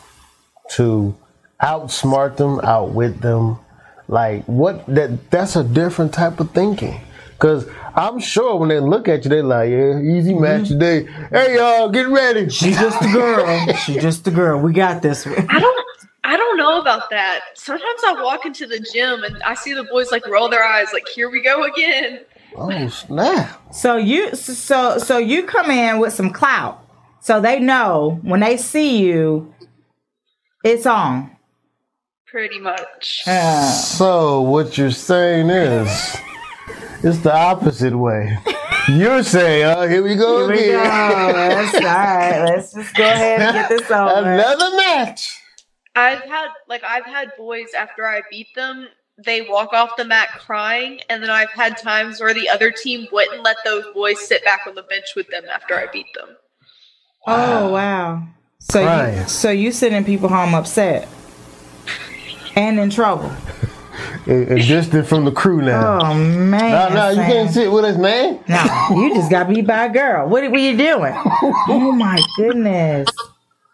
to 0.72 1.16
outsmart 1.62 2.38
them, 2.38 2.60
outwit 2.62 3.22
them, 3.22 3.60
like 4.08 4.44
what 4.46 4.86
that 4.88 5.30
that's 5.30 5.56
a 5.56 5.64
different 5.64 6.14
type 6.14 6.40
of 6.40 6.52
thinking. 6.52 7.02
Cause 7.42 7.68
I'm 7.96 8.20
sure 8.20 8.56
when 8.58 8.70
they 8.70 8.80
look 8.80 9.08
at 9.08 9.24
you, 9.26 9.30
they 9.30 9.42
like, 9.42 9.72
yeah, 9.72 10.00
easy 10.00 10.36
match 10.36 10.68
today. 10.68 11.06
Hey 11.32 11.56
y'all, 11.56 11.90
get 11.90 12.08
ready. 12.08 12.50
She's 12.50 12.78
just 12.80 13.02
a 13.02 13.12
girl. 13.12 13.74
She's 13.86 14.00
just 14.00 14.28
a 14.28 14.32
girl. 14.32 14.62
We 14.62 14.74
got 14.74 15.02
this. 15.02 15.26
I 15.26 15.60
don't. 15.60 15.86
I 16.24 16.38
don't 16.38 16.56
know 16.56 16.80
about 16.80 17.10
that. 17.10 17.40
Sometimes 17.56 18.00
I 18.06 18.22
walk 18.22 18.46
into 18.46 18.68
the 18.68 18.80
gym 18.94 19.24
and 19.24 19.42
I 19.42 19.56
see 19.56 19.74
the 19.74 19.84
boys 19.86 20.12
like 20.12 20.28
roll 20.28 20.50
their 20.50 20.64
eyes, 20.64 20.90
like 20.94 21.08
"Here 21.08 21.32
we 21.32 21.42
go 21.42 21.64
again." 21.64 22.20
Oh 22.56 22.88
snap! 22.90 23.74
So 23.74 23.98
you 23.98 24.36
so 24.36 25.00
so 25.00 25.18
you 25.18 25.44
come 25.44 25.72
in 25.72 25.98
with 25.98 26.14
some 26.14 26.30
clout. 26.30 26.86
So 27.22 27.42
they 27.42 27.60
know 27.60 28.20
when 28.22 28.42
they 28.42 28.58
see 28.58 29.00
you, 29.00 29.52
it's 30.64 30.86
on. 30.86 31.36
Pretty 32.28 32.60
much. 32.60 33.24
Uh, 33.26 33.72
So 33.72 34.42
what 34.42 34.78
you're 34.78 34.92
saying 34.92 35.50
is, 35.50 36.16
it's 37.04 37.20
the 37.20 37.36
opposite 37.36 37.98
way. 37.98 38.38
You're 38.88 39.24
saying, 39.24 39.66
oh, 39.66 39.82
uh, 39.82 39.88
here 39.88 40.04
we 40.04 40.16
go 40.16 40.50
here 40.50 40.58
we 40.58 40.72
go. 40.72 40.74
That's 40.74 41.76
all 41.76 41.82
right. 41.82 42.44
Let's 42.46 42.74
just 42.74 42.96
go 42.96 43.04
ahead 43.04 43.42
and 43.42 43.54
get 43.54 43.70
this 43.70 43.92
over. 43.92 44.32
Another 44.32 44.76
match. 44.76 45.40
I've 45.96 46.22
had 46.22 46.48
like 46.68 46.84
I've 46.84 47.06
had 47.06 47.32
boys 47.38 47.74
after 47.78 48.08
I 48.08 48.22
beat 48.30 48.48
them, 48.56 48.88
they 49.24 49.42
walk 49.42 49.74
off 49.74 49.98
the 49.98 50.06
mat 50.06 50.30
crying, 50.40 51.02
and 51.10 51.22
then 51.22 51.30
I've 51.30 51.52
had 51.52 51.78
times 51.78 52.20
where 52.20 52.34
the 52.34 52.50
other 52.50 52.72
team 52.72 53.08
wouldn't 53.12 53.44
let 53.44 53.58
those 53.66 53.86
boys 53.94 54.20
sit 54.20 54.44
back 54.44 54.62
on 54.68 54.76
the 54.76 54.84
bench 54.84 55.14
with 55.16 55.28
them 55.30 55.44
after 55.54 55.76
I 55.76 55.88
beat 55.88 56.08
them. 56.16 56.30
Oh 57.28 57.72
wow. 57.72 58.28
So 58.60 58.80
you, 58.80 58.86
Crying. 58.86 59.28
so 59.28 59.50
you 59.50 59.72
sending 59.72 60.06
people 60.06 60.30
home 60.30 60.54
upset 60.54 61.08
and 62.56 62.80
in 62.80 62.90
trouble. 62.90 63.32
And, 64.28 64.48
and 64.50 64.62
distant 64.68 65.08
from 65.08 65.26
the 65.26 65.32
crew 65.32 65.62
now. 65.62 66.00
Oh 66.02 66.14
man. 66.14 66.94
no, 66.94 66.96
no, 66.96 67.10
you 67.10 67.22
can't 67.22 67.50
sit 67.52 67.72
with 67.72 67.86
us, 67.86 67.98
man. 67.98 68.40
No, 68.48 68.64
you 69.02 69.14
just 69.16 69.30
got 69.32 69.48
beat 69.50 69.66
by 69.68 69.86
a 69.86 69.90
girl. 69.90 70.28
What 70.30 70.50
were 70.52 70.58
you 70.58 70.78
doing? 70.78 71.14
Oh 71.68 71.92
my 71.92 72.20
goodness. 72.38 73.08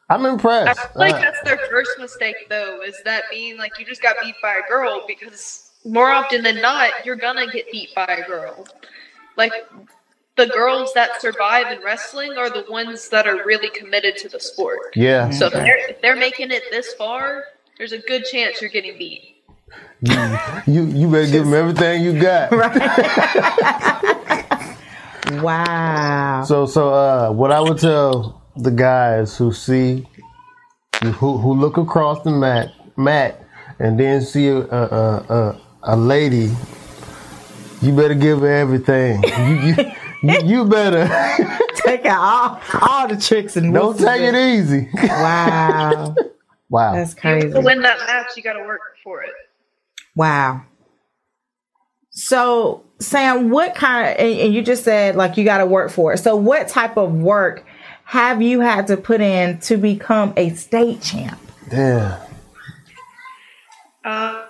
I'm 0.10 0.26
I 0.26 0.30
impressed. 0.30 0.80
feel 0.80 0.90
like 0.96 1.16
Uh, 1.16 1.20
that's 1.20 1.42
their 1.44 1.58
first 1.70 1.92
mistake 2.00 2.36
though, 2.50 2.82
is 2.82 3.02
that 3.04 3.24
being 3.30 3.58
like 3.58 3.78
you 3.80 3.86
just 3.86 4.02
got 4.02 4.16
beat 4.24 4.36
by 4.42 4.56
a 4.66 4.70
girl 4.70 5.04
because 5.08 5.72
more 5.86 6.10
often 6.10 6.44
than 6.44 6.62
not, 6.62 7.06
you're 7.06 7.16
gonna 7.18 7.48
get 7.52 7.70
beat 7.72 7.94
by 7.96 8.06
a 8.06 8.26
girl. 8.28 8.66
Like 9.36 9.52
the 10.38 10.48
girls 10.48 10.94
that 10.94 11.20
survive 11.22 11.72
in 11.72 11.84
wrestling 11.84 12.38
are 12.38 12.50
the 12.50 12.66
ones 12.70 13.10
that 13.10 13.28
are 13.28 13.44
really 13.46 13.70
committed 13.70 14.16
to 14.18 14.30
the 14.30 14.40
sport. 14.40 14.96
yeah, 14.96 15.30
So 15.32 15.48
if 15.48 15.54
they're, 15.54 15.90
if 15.90 16.02
they're 16.02 16.16
making 16.16 16.52
it 16.52 16.64
this 16.72 16.94
far, 16.94 17.44
there's 17.78 17.92
a 17.92 17.98
good 18.00 18.24
chance 18.26 18.62
you're 18.62 18.70
getting 18.70 18.98
beat. 18.98 19.37
You 20.02 20.86
you 20.86 21.10
better 21.10 21.32
give 21.32 21.46
them 21.46 21.54
everything 21.54 22.04
you 22.04 22.20
got. 22.20 22.52
Wow. 25.32 26.44
So 26.48 26.66
so 26.66 26.94
uh, 26.94 27.32
what 27.32 27.52
I 27.52 27.60
would 27.60 27.80
tell 27.80 28.42
the 28.56 28.72
guys 28.72 29.38
who 29.38 29.52
see 29.52 30.08
who 31.04 31.38
who 31.38 31.54
look 31.54 31.78
across 31.78 32.24
the 32.24 32.32
mat 32.32 32.72
mat 32.96 33.46
and 33.80 34.00
then 34.00 34.22
see 34.22 34.48
a 34.48 34.58
a 34.58 34.62
a, 34.62 35.26
a, 35.30 35.62
a 35.84 35.98
lady, 35.98 36.56
you 37.82 37.96
better 37.96 38.14
give 38.14 38.40
her 38.40 38.52
everything. 38.52 39.22
You 39.24 39.56
you, 39.56 39.76
you, 40.24 40.40
you 40.46 40.66
better 40.66 41.08
Take 41.76 42.06
out 42.06 42.22
all, 42.22 42.62
all 42.90 43.08
the 43.08 43.18
tricks 43.18 43.56
and 43.56 43.74
don't 43.74 43.98
take 43.98 44.22
it 44.22 44.36
easy. 44.36 44.90
Wow. 44.94 46.16
Wow. 46.70 46.94
That's 46.96 47.14
crazy. 47.14 47.48
To 47.48 47.54
crazy. 47.54 47.66
win 47.66 47.82
that 47.82 48.00
match, 48.00 48.36
you 48.36 48.44
got 48.44 48.54
to 48.54 48.64
work 48.66 48.82
for 49.04 49.24
it. 49.24 49.32
Wow. 50.18 50.64
So, 52.10 52.84
Sam, 53.00 53.52
what 53.52 53.76
kind 53.76 54.10
of, 54.10 54.18
and 54.18 54.40
and 54.40 54.54
you 54.54 54.64
just 54.64 54.84
said 54.84 55.16
like 55.16 55.38
you 55.38 55.46
got 55.46 55.60
to 55.60 55.68
work 55.68 55.92
for 55.92 56.14
it. 56.14 56.18
So, 56.18 56.36
what 56.36 56.68
type 56.68 56.98
of 56.98 57.14
work 57.14 57.64
have 58.04 58.42
you 58.42 58.60
had 58.60 58.88
to 58.88 58.98
put 58.98 59.22
in 59.22 59.60
to 59.60 59.78
become 59.78 60.34
a 60.36 60.50
state 60.56 61.04
champ? 61.04 61.40
Damn. 61.70 62.20
Uh, 64.04 64.46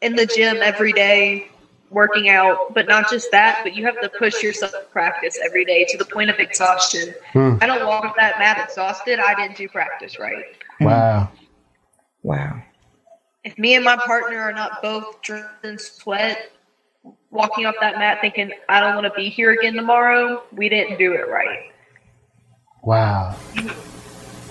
in 0.00 0.14
the 0.14 0.26
gym 0.26 0.58
every 0.62 0.92
day, 0.92 1.50
working 1.90 2.28
out, 2.28 2.72
but 2.74 2.86
not 2.86 3.10
just 3.10 3.32
that, 3.32 3.62
but 3.64 3.74
you 3.74 3.84
have 3.84 4.00
to 4.00 4.08
push 4.08 4.44
yourself 4.44 4.70
to 4.70 4.86
practice 4.92 5.40
every 5.44 5.64
day 5.64 5.84
to 5.88 5.98
the 5.98 6.04
point 6.04 6.30
of 6.30 6.38
exhaustion. 6.38 7.14
I 7.34 7.66
don't 7.66 7.84
walk 7.84 8.04
off 8.04 8.14
that 8.16 8.38
mat 8.38 8.64
exhausted. 8.64 9.18
I 9.18 9.34
didn't 9.34 9.56
do 9.56 9.68
practice 9.68 10.20
right. 10.20 10.44
Wow. 10.80 11.32
Wow. 12.22 12.62
If 13.44 13.58
me 13.58 13.74
and 13.74 13.84
my 13.84 13.96
partner 13.96 14.38
are 14.38 14.52
not 14.52 14.82
both 14.82 15.20
drenched 15.22 15.64
in 15.64 15.78
sweat, 15.78 16.52
walking 17.30 17.66
off 17.66 17.74
that 17.80 17.98
mat 17.98 18.18
thinking, 18.20 18.52
I 18.68 18.78
don't 18.80 18.94
want 18.94 19.06
to 19.06 19.12
be 19.14 19.28
here 19.28 19.50
again 19.52 19.74
tomorrow, 19.74 20.44
we 20.52 20.68
didn't 20.68 20.98
do 20.98 21.12
it 21.14 21.28
right. 21.28 21.72
Wow. 22.82 23.36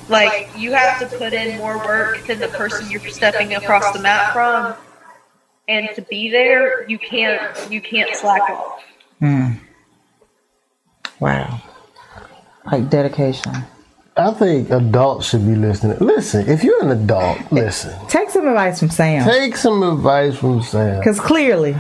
Like, 0.10 0.50
you 0.58 0.74
have 0.74 1.00
to 1.00 1.18
put 1.18 1.32
in 1.32 1.58
more 1.58 1.78
work 1.78 2.26
than 2.28 2.40
the 2.40 2.50
person 2.50 2.92
you're 2.92 3.00
stepping 3.08 3.56
across 3.56 3.92
the 3.94 4.00
mat 4.00 4.34
from. 4.34 4.76
And 5.68 5.90
to 5.96 6.02
be 6.02 6.30
there, 6.30 6.90
you 6.90 6.98
can't 6.98 7.72
you 7.72 7.80
can't 7.80 8.14
slack 8.16 8.42
off. 8.50 8.84
Hmm. 9.20 9.52
Wow. 11.22 11.62
Like 12.70 12.90
dedication. 12.90 13.54
I 14.18 14.32
think 14.34 14.70
adults 14.70 15.30
should 15.30 15.46
be 15.46 15.56
listening. 15.56 15.98
Listen, 16.00 16.48
if 16.50 16.64
you're 16.64 16.84
an 16.84 16.92
adult, 16.92 17.40
eh, 17.40 17.46
listen. 17.52 17.94
Take 18.08 18.30
some 18.30 18.48
advice 18.48 18.80
from 18.80 18.90
Sam. 18.90 19.24
Take 19.26 19.56
some 19.56 19.82
advice 19.84 20.36
from 20.38 20.62
Sam. 20.62 21.00
Because 21.00 21.20
clearly, 21.20 21.76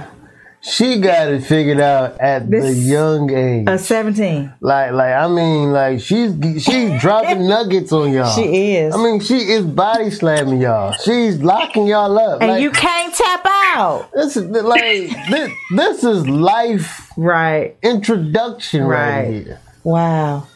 She 0.63 1.01
got 1.01 1.27
it 1.29 1.43
figured 1.43 1.79
out 1.79 2.19
at 2.21 2.49
the 2.49 2.71
young 2.71 3.31
age. 3.31 3.65
a 3.67 3.77
17. 3.79 4.53
Like, 4.61 4.91
like 4.93 5.13
I 5.13 5.27
mean, 5.27 5.71
like 5.73 5.99
she's 6.01 6.31
she's 6.63 7.01
dropping 7.01 7.47
nuggets 7.49 7.91
on 7.91 8.13
y'all. 8.13 8.33
She 8.35 8.75
is. 8.77 8.93
I 8.95 9.03
mean, 9.03 9.19
she 9.19 9.37
is 9.37 9.65
body 9.65 10.09
slamming 10.11 10.61
y'all. 10.61 10.93
She's 10.93 11.41
locking 11.41 11.87
y'all 11.87 12.17
up. 12.17 12.41
And 12.41 12.51
like, 12.51 12.61
you 12.61 12.69
can't 12.71 13.13
tap 13.13 13.41
out. 13.45 14.09
this 14.13 14.37
is 14.37 14.45
like 14.45 14.81
this. 15.29 15.51
This 15.75 16.03
is 16.03 16.27
life 16.29 17.11
Right. 17.17 17.75
introduction 17.81 18.83
right, 18.83 19.23
Right. 19.23 19.31
here. 19.33 19.59
Wow. 19.83 20.47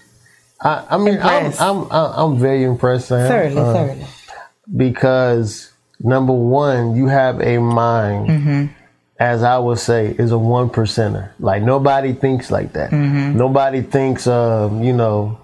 I, 0.62 0.86
I 0.92 0.98
mean, 0.98 1.18
I'm, 1.22 1.52
I'm 1.60 1.84
I'm 1.92 2.12
I'm 2.34 2.38
very 2.40 2.64
impressed, 2.64 3.10
Sam. 3.10 3.28
Certainly, 3.28 3.62
uh, 3.62 3.74
certainly. 3.74 4.06
because 4.76 5.72
number 6.00 6.34
one, 6.34 6.96
you 6.96 7.08
have 7.08 7.42
a 7.42 7.58
mind, 7.60 8.30
Mm-hmm. 8.30 8.66
as 9.20 9.44
I 9.44 9.58
would 9.60 9.80
say, 9.80 10.16
is 10.18 10.32
a 10.32 10.38
one 10.38 10.70
percenter. 10.70 11.32
Like 11.40 11.62
nobody 11.64 12.14
thinks 12.14 12.52
like 12.52 12.74
that. 12.74 12.92
Mm-hmm. 12.92 13.38
Nobody 13.38 13.82
thinks, 13.82 14.28
um, 14.28 14.82
you 14.84 14.94
know, 14.94 15.40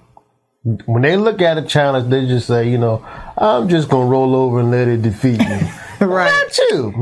when 0.85 1.01
they 1.01 1.17
look 1.17 1.41
at 1.41 1.57
a 1.57 1.63
challenge, 1.63 2.09
they 2.09 2.25
just 2.27 2.47
say, 2.47 2.69
you 2.69 2.77
know, 2.77 3.03
I'm 3.37 3.67
just 3.67 3.89
gonna 3.89 4.05
roll 4.09 4.35
over 4.35 4.59
and 4.59 4.71
let 4.71 4.87
it 4.87 5.01
defeat 5.01 5.39
me. 5.39 5.71
right. 5.99 6.31
Not 6.31 6.57
you. 6.57 6.93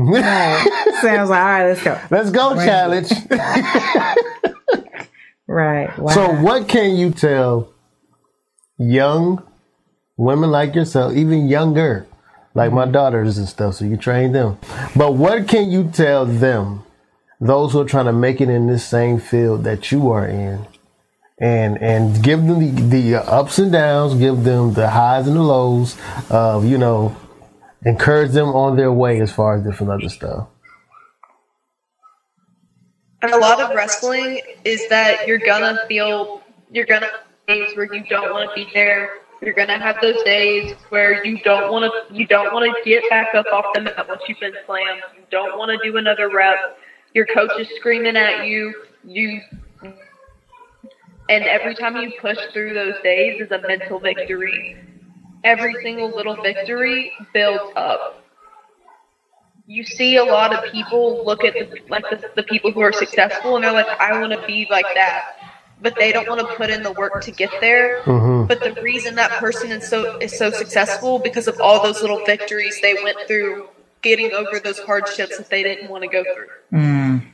Sounds 1.00 1.30
like 1.30 1.40
all 1.40 1.46
right. 1.46 1.64
Let's 1.68 1.82
go. 1.82 2.00
Let's 2.10 2.30
go, 2.30 2.54
challenge. 2.56 3.10
Right. 5.46 5.96
Wow. 5.98 6.12
So, 6.12 6.32
what 6.42 6.68
can 6.68 6.94
you 6.94 7.10
tell 7.10 7.72
young 8.80 9.46
women 10.16 10.50
like 10.50 10.74
yourself, 10.74 11.14
even 11.14 11.48
younger, 11.48 12.06
like 12.54 12.72
my 12.72 12.84
mm-hmm. 12.84 12.92
daughters 12.92 13.38
and 13.38 13.46
stuff? 13.46 13.74
So 13.74 13.84
you 13.84 13.96
train 13.96 14.32
them. 14.32 14.58
But 14.96 15.14
what 15.14 15.46
can 15.46 15.70
you 15.70 15.90
tell 15.92 16.26
them, 16.26 16.82
those 17.40 17.72
who 17.72 17.80
are 17.80 17.84
trying 17.84 18.06
to 18.06 18.12
make 18.12 18.40
it 18.40 18.48
in 18.48 18.66
this 18.66 18.84
same 18.84 19.18
field 19.18 19.64
that 19.64 19.92
you 19.92 20.10
are 20.10 20.26
in, 20.26 20.66
and 21.38 21.80
and 21.82 22.22
give 22.22 22.44
them 22.44 22.58
the, 22.58 22.82
the 22.82 23.16
ups 23.16 23.58
and 23.58 23.72
downs, 23.72 24.14
give 24.14 24.44
them 24.44 24.74
the 24.74 24.90
highs 24.90 25.26
and 25.26 25.36
the 25.36 25.42
lows 25.42 25.96
of 26.28 26.66
you 26.66 26.76
know, 26.76 27.16
encourage 27.84 28.32
them 28.32 28.48
on 28.48 28.76
their 28.76 28.92
way 28.92 29.20
as 29.20 29.32
far 29.32 29.56
as 29.56 29.64
different 29.64 29.92
other 29.92 30.08
stuff. 30.08 30.48
And 33.22 33.32
a 33.32 33.38
lot 33.38 33.60
of 33.60 33.74
wrestling 33.74 34.40
is 34.64 34.88
that 34.88 35.26
you're 35.26 35.38
gonna 35.38 35.78
feel 35.88 36.42
you're 36.70 36.86
gonna 36.86 37.06
have 37.06 37.29
days 37.50 37.76
where 37.76 37.92
you 37.92 38.04
don't 38.04 38.30
want 38.32 38.48
to 38.48 38.54
be 38.54 38.70
there. 38.72 39.18
You're 39.42 39.54
gonna 39.54 39.78
have 39.78 39.96
those 40.02 40.22
days 40.22 40.74
where 40.90 41.24
you 41.24 41.38
don't 41.42 41.72
want 41.72 41.90
to 41.90 42.14
you 42.14 42.26
don't 42.26 42.52
want 42.52 42.64
to 42.66 42.82
get 42.88 43.02
back 43.08 43.34
up 43.34 43.46
off 43.52 43.64
the 43.74 43.80
mat 43.80 44.06
once 44.08 44.22
you've 44.28 44.40
been 44.40 44.54
slammed. 44.66 45.02
You 45.16 45.22
don't 45.30 45.58
want 45.58 45.70
to 45.70 45.90
do 45.90 45.96
another 45.96 46.28
rep. 46.28 46.78
Your 47.14 47.26
coach 47.26 47.50
is 47.58 47.68
screaming 47.76 48.16
at 48.16 48.46
you. 48.46 48.74
You 49.02 49.40
and 51.28 51.44
every 51.44 51.74
time 51.74 51.96
you 51.96 52.12
push 52.20 52.38
through 52.52 52.74
those 52.74 52.94
days 53.02 53.40
is 53.40 53.50
a 53.50 53.60
mental 53.66 53.98
victory. 53.98 54.76
Every 55.42 55.74
single 55.82 56.14
little 56.14 56.36
victory 56.42 57.12
builds 57.32 57.72
up 57.76 58.20
you 59.70 59.84
see 59.84 60.16
a 60.16 60.24
lot 60.24 60.52
of 60.52 60.72
people 60.72 61.24
look 61.24 61.44
at 61.44 61.54
the, 61.54 61.78
like 61.88 62.02
the, 62.10 62.28
the 62.34 62.42
people 62.42 62.72
who 62.72 62.80
are 62.80 62.92
successful 62.92 63.54
and 63.54 63.64
they're 63.64 63.72
like, 63.72 63.86
I 64.00 64.20
want 64.20 64.32
to 64.32 64.44
be 64.44 64.66
like 64.68 64.84
that, 64.96 65.22
but 65.82 65.96
they 65.96 66.12
don't 66.12 66.28
want 66.28 66.40
to 66.40 66.46
put 66.56 66.70
in 66.70 66.82
the 66.82 66.92
work 66.92 67.22
to 67.22 67.30
get 67.30 67.50
there. 67.60 68.00
Mm-hmm. 68.02 68.46
But 68.46 68.60
the 68.60 68.80
reason 68.82 69.14
that 69.16 69.30
person 69.32 69.70
is 69.72 69.88
so 69.88 70.18
is 70.18 70.36
so 70.36 70.50
successful 70.50 71.18
because 71.18 71.48
of 71.48 71.60
all 71.60 71.82
those 71.82 72.00
little 72.00 72.24
victories 72.24 72.80
they 72.80 72.94
went 73.02 73.18
through, 73.26 73.68
getting 74.02 74.32
over 74.32 74.60
those 74.60 74.78
hardships 74.80 75.38
that 75.38 75.50
they 75.50 75.62
didn't 75.62 75.90
want 75.90 76.02
to 76.02 76.08
go 76.08 76.22
through. 76.22 76.78
Mm. 76.78 77.26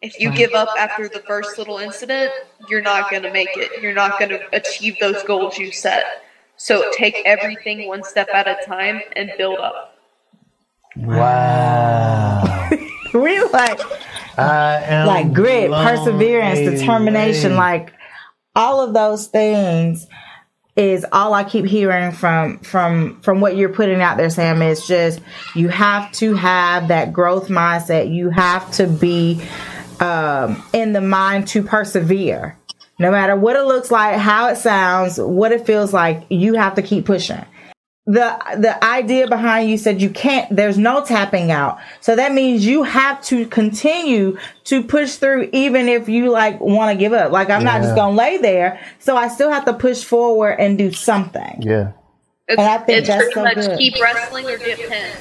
If 0.00 0.20
you 0.20 0.30
give 0.30 0.54
up 0.54 0.68
after 0.78 1.08
the 1.08 1.20
first 1.20 1.58
little 1.58 1.78
incident, 1.78 2.30
you're 2.68 2.82
not 2.82 3.10
going 3.10 3.24
to 3.24 3.32
make 3.32 3.56
it. 3.56 3.82
You're 3.82 3.94
not 3.94 4.18
going 4.18 4.30
to 4.30 4.40
achieve 4.52 4.96
those 5.00 5.22
goals 5.24 5.58
you 5.58 5.72
set. 5.72 6.22
So 6.56 6.90
take 6.92 7.16
everything 7.24 7.88
one 7.88 8.04
step 8.04 8.28
at 8.32 8.46
a 8.46 8.64
time 8.64 9.00
and 9.16 9.32
build 9.36 9.58
up. 9.58 9.96
Wow. 10.96 12.68
we 13.14 13.42
like 13.44 13.80
I 13.80 14.10
am 14.14 14.17
like 15.06 15.32
grit, 15.32 15.70
perseverance, 15.70 16.58
determination, 16.60 17.56
like 17.56 17.92
all 18.54 18.80
of 18.80 18.94
those 18.94 19.26
things 19.26 20.06
is 20.76 21.04
all 21.10 21.34
I 21.34 21.42
keep 21.42 21.64
hearing 21.64 22.12
from 22.12 22.60
from 22.60 23.20
from 23.20 23.40
what 23.40 23.56
you're 23.56 23.68
putting 23.72 24.00
out 24.00 24.16
there, 24.16 24.30
Sam. 24.30 24.62
Is 24.62 24.86
just 24.86 25.20
you 25.54 25.68
have 25.68 26.12
to 26.12 26.34
have 26.34 26.88
that 26.88 27.12
growth 27.12 27.48
mindset. 27.48 28.12
You 28.14 28.30
have 28.30 28.70
to 28.72 28.86
be 28.86 29.42
um, 30.00 30.62
in 30.72 30.92
the 30.92 31.00
mind 31.00 31.48
to 31.48 31.62
persevere, 31.64 32.56
no 32.98 33.10
matter 33.10 33.34
what 33.34 33.56
it 33.56 33.64
looks 33.64 33.90
like, 33.90 34.16
how 34.16 34.48
it 34.48 34.56
sounds, 34.56 35.18
what 35.18 35.50
it 35.50 35.66
feels 35.66 35.92
like. 35.92 36.24
You 36.28 36.54
have 36.54 36.76
to 36.76 36.82
keep 36.82 37.06
pushing 37.06 37.44
the 38.08 38.38
the 38.56 38.82
idea 38.82 39.28
behind 39.28 39.68
you 39.68 39.76
said 39.76 40.00
you 40.00 40.08
can't 40.08 40.56
there's 40.56 40.78
no 40.78 41.04
tapping 41.04 41.50
out 41.50 41.78
so 42.00 42.16
that 42.16 42.32
means 42.32 42.64
you 42.64 42.82
have 42.82 43.22
to 43.22 43.44
continue 43.48 44.34
to 44.64 44.82
push 44.82 45.16
through 45.16 45.46
even 45.52 45.88
if 45.88 46.08
you 46.08 46.30
like 46.30 46.58
want 46.58 46.90
to 46.90 46.98
give 46.98 47.12
up 47.12 47.30
like 47.32 47.50
i'm 47.50 47.62
not 47.62 47.82
just 47.82 47.94
gonna 47.94 48.16
lay 48.16 48.38
there 48.38 48.80
so 48.98 49.14
i 49.14 49.28
still 49.28 49.50
have 49.50 49.66
to 49.66 49.74
push 49.74 50.02
forward 50.02 50.52
and 50.58 50.78
do 50.78 50.90
something 50.90 51.60
yeah. 51.60 51.92
It's, 52.48 52.58
And 52.58 52.66
I 52.66 52.78
think 52.78 52.98
it's 53.00 53.08
that's 53.08 53.20
pretty 53.24 53.34
so 53.34 53.42
much 53.42 53.54
good. 53.56 53.78
keep 53.78 53.94
wrestling 54.00 54.46
or 54.46 54.56
get 54.56 54.78
pinned. 54.78 55.18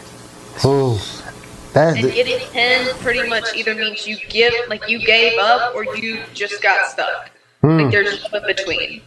Ooh. 0.63 0.97
That's 1.73 1.97
And 2.01 2.13
getting 2.13 2.39
pinned 2.53 2.87
pretty 3.01 3.27
much 3.27 3.43
either 3.53 3.75
means 3.75 4.07
you 4.07 4.15
give, 4.29 4.53
like 4.69 4.87
you 4.87 5.05
gave 5.05 5.37
up, 5.37 5.75
or 5.75 5.83
you 5.97 6.21
just 6.33 6.63
got 6.63 6.87
stuck. 6.89 7.29
Hmm. 7.61 7.79
Like 7.79 7.91
there's 7.91 8.25
no 8.31 8.39
in 8.39 8.45
between. 8.45 9.01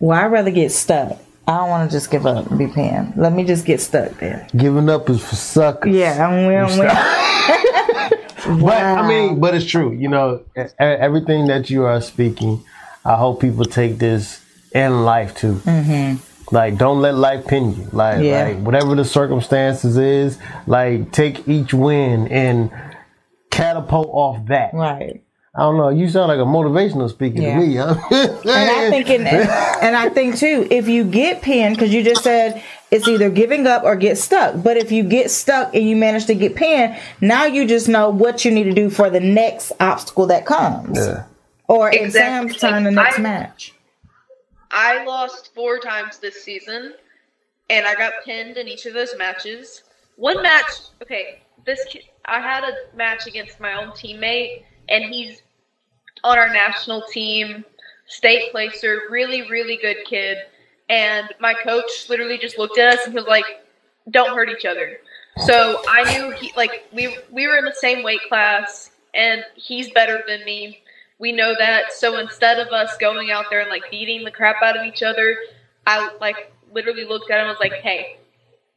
well 0.00 0.18
i'd 0.18 0.32
rather 0.32 0.50
get 0.50 0.72
stuck 0.72 1.16
i 1.50 1.56
don't 1.58 1.68
want 1.68 1.90
to 1.90 1.96
just 1.96 2.10
give 2.10 2.24
up 2.26 2.46
and 2.50 2.58
be 2.58 2.66
pinned 2.66 3.12
let 3.16 3.32
me 3.32 3.42
just 3.44 3.64
get 3.66 3.80
stuck 3.80 4.10
there 4.18 4.46
giving 4.56 4.88
up 4.88 5.08
is 5.10 5.20
for 5.28 5.36
suckers. 5.36 5.94
yeah 5.94 6.26
i'm 6.26 6.46
will 6.46 6.68
But 8.64 8.82
I 8.82 9.06
mean, 9.06 9.38
but 9.38 9.54
it's 9.54 9.66
true. 9.66 9.92
You 9.92 10.08
know, 10.08 10.42
everything 10.78 11.46
that 11.48 11.68
you 11.70 11.84
are 11.84 12.00
speaking, 12.00 12.64
I 13.04 13.14
hope 13.16 13.40
people 13.40 13.64
take 13.66 13.98
this 13.98 14.42
in 14.72 15.04
life 15.04 15.36
too. 15.36 15.56
Mm-hmm. 15.56 16.54
Like, 16.54 16.78
don't 16.78 17.00
let 17.00 17.14
life 17.14 17.46
pin 17.46 17.74
you. 17.76 17.88
Like, 17.92 18.22
Yeah. 18.24 18.44
like 18.48 18.58
whatever 18.60 18.94
the 18.96 19.04
circumstances 19.04 19.96
is, 19.98 20.38
like 20.66 21.12
take 21.12 21.46
each 21.46 21.72
win 21.74 22.28
and 22.28 22.70
catapult 23.50 24.08
off 24.10 24.46
that. 24.46 24.72
right 24.74 25.22
I 25.54 25.60
don't 25.62 25.76
know. 25.78 25.88
You 25.88 26.08
sound 26.08 26.28
like 26.28 26.38
a 26.38 26.42
motivational 26.48 27.10
speaker 27.10 27.40
Yeah. 27.42 27.58
to 27.58 27.66
me. 27.66 27.76
Huh? 27.76 27.94
And 28.10 28.70
I 28.70 28.88
think, 28.90 29.10
in, 29.10 29.26
and 29.26 29.96
I 29.96 30.08
think 30.08 30.36
too, 30.36 30.66
if 30.70 30.86
you 30.88 31.02
get 31.04 31.42
pinned, 31.42 31.74
because 31.76 31.92
you 31.92 32.04
just 32.04 32.22
said 32.22 32.62
it's 32.92 33.08
either 33.08 33.28
giving 33.30 33.66
up 33.66 33.82
or 33.82 33.96
get 33.96 34.16
stuck. 34.16 34.62
But 34.62 34.76
if 34.76 34.92
you 34.92 35.02
get 35.02 35.30
stuck 35.30 35.74
and 35.74 35.88
you 35.88 35.96
manage 35.96 36.26
to 36.26 36.34
get 36.34 36.54
pinned, 36.54 36.96
now 37.20 37.46
you 37.46 37.66
just 37.66 37.88
know 37.88 38.10
what 38.10 38.44
you 38.44 38.52
need 38.52 38.64
to 38.64 38.72
do 38.72 38.90
for 38.90 39.10
the 39.10 39.18
next 39.20 39.72
obstacle 39.80 40.26
that 40.26 40.46
comes. 40.46 40.96
Yeah. 40.98 41.24
Or 41.66 41.90
in 41.90 42.04
Exactly. 42.04 42.50
Sam's 42.52 42.60
turn, 42.60 42.84
the 42.84 42.90
next 42.92 43.18
I- 43.18 43.22
match. 43.22 43.74
I 44.72 45.04
lost 45.04 45.52
four 45.52 45.80
times 45.80 46.18
this 46.20 46.44
season, 46.44 46.94
and 47.70 47.86
I 47.86 47.96
got 47.96 48.12
pinned 48.24 48.56
in 48.56 48.68
each 48.68 48.86
of 48.86 48.94
those 48.94 49.16
matches. 49.18 49.82
One 50.14 50.40
match, 50.42 50.70
okay, 51.02 51.40
this 51.66 51.80
I 52.26 52.38
had 52.40 52.62
a 52.62 52.96
match 52.96 53.26
against 53.26 53.58
my 53.58 53.72
own 53.82 53.88
teammate, 53.90 54.62
and 54.90 55.04
he's 55.04 55.42
on 56.24 56.38
our 56.38 56.52
national 56.52 57.02
team, 57.10 57.64
state 58.06 58.50
placer, 58.50 59.02
really, 59.10 59.48
really 59.48 59.78
good 59.80 59.98
kid. 60.04 60.38
And 60.88 61.28
my 61.40 61.54
coach 61.54 62.08
literally 62.08 62.38
just 62.38 62.58
looked 62.58 62.78
at 62.78 62.98
us 62.98 63.04
and 63.04 63.12
he 63.12 63.18
was 63.18 63.28
like, 63.28 63.44
"Don't 64.10 64.34
hurt 64.34 64.50
each 64.50 64.64
other." 64.64 64.98
So 65.38 65.82
I 65.88 66.12
knew 66.12 66.32
he 66.32 66.52
like 66.56 66.86
we 66.92 67.16
we 67.30 67.46
were 67.46 67.56
in 67.56 67.64
the 67.64 67.72
same 67.72 68.02
weight 68.02 68.20
class, 68.28 68.90
and 69.14 69.44
he's 69.54 69.90
better 69.90 70.22
than 70.26 70.44
me. 70.44 70.82
We 71.18 71.32
know 71.32 71.54
that. 71.58 71.92
So 71.92 72.18
instead 72.18 72.58
of 72.58 72.68
us 72.68 72.96
going 72.98 73.30
out 73.30 73.46
there 73.50 73.60
and 73.60 73.70
like 73.70 73.90
beating 73.90 74.24
the 74.24 74.30
crap 74.30 74.62
out 74.62 74.76
of 74.76 74.84
each 74.84 75.02
other, 75.02 75.36
I 75.86 76.10
like 76.20 76.52
literally 76.72 77.04
looked 77.04 77.30
at 77.30 77.38
him 77.38 77.48
and 77.48 77.50
was 77.50 77.60
like, 77.60 77.80
"Hey, 77.80 78.18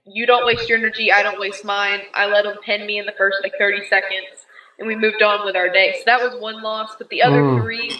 you 0.06 0.26
don't 0.28 0.46
waste 0.46 0.70
your 0.70 0.78
energy. 0.78 1.12
I 1.12 1.24
don't 1.24 1.40
waste 1.40 1.66
mine." 1.66 2.02
I 2.14 2.28
let 2.28 2.46
him 2.46 2.58
pin 2.64 2.86
me 2.86 3.00
in 3.00 3.06
the 3.08 3.14
first 3.14 3.38
like 3.42 3.54
30 3.58 3.88
seconds, 3.88 4.43
and 4.80 4.88
we 4.88 4.96
moved 4.96 5.22
on 5.22 5.46
with 5.46 5.56
our 5.56 5.70
day. 5.70 5.96
So 5.98 6.04
that 6.08 6.22
was 6.22 6.40
one 6.42 6.62
loss. 6.62 6.96
But 6.98 7.10
the 7.10 7.24
other 7.24 7.42
Mm. 7.42 7.62
three, 7.62 7.92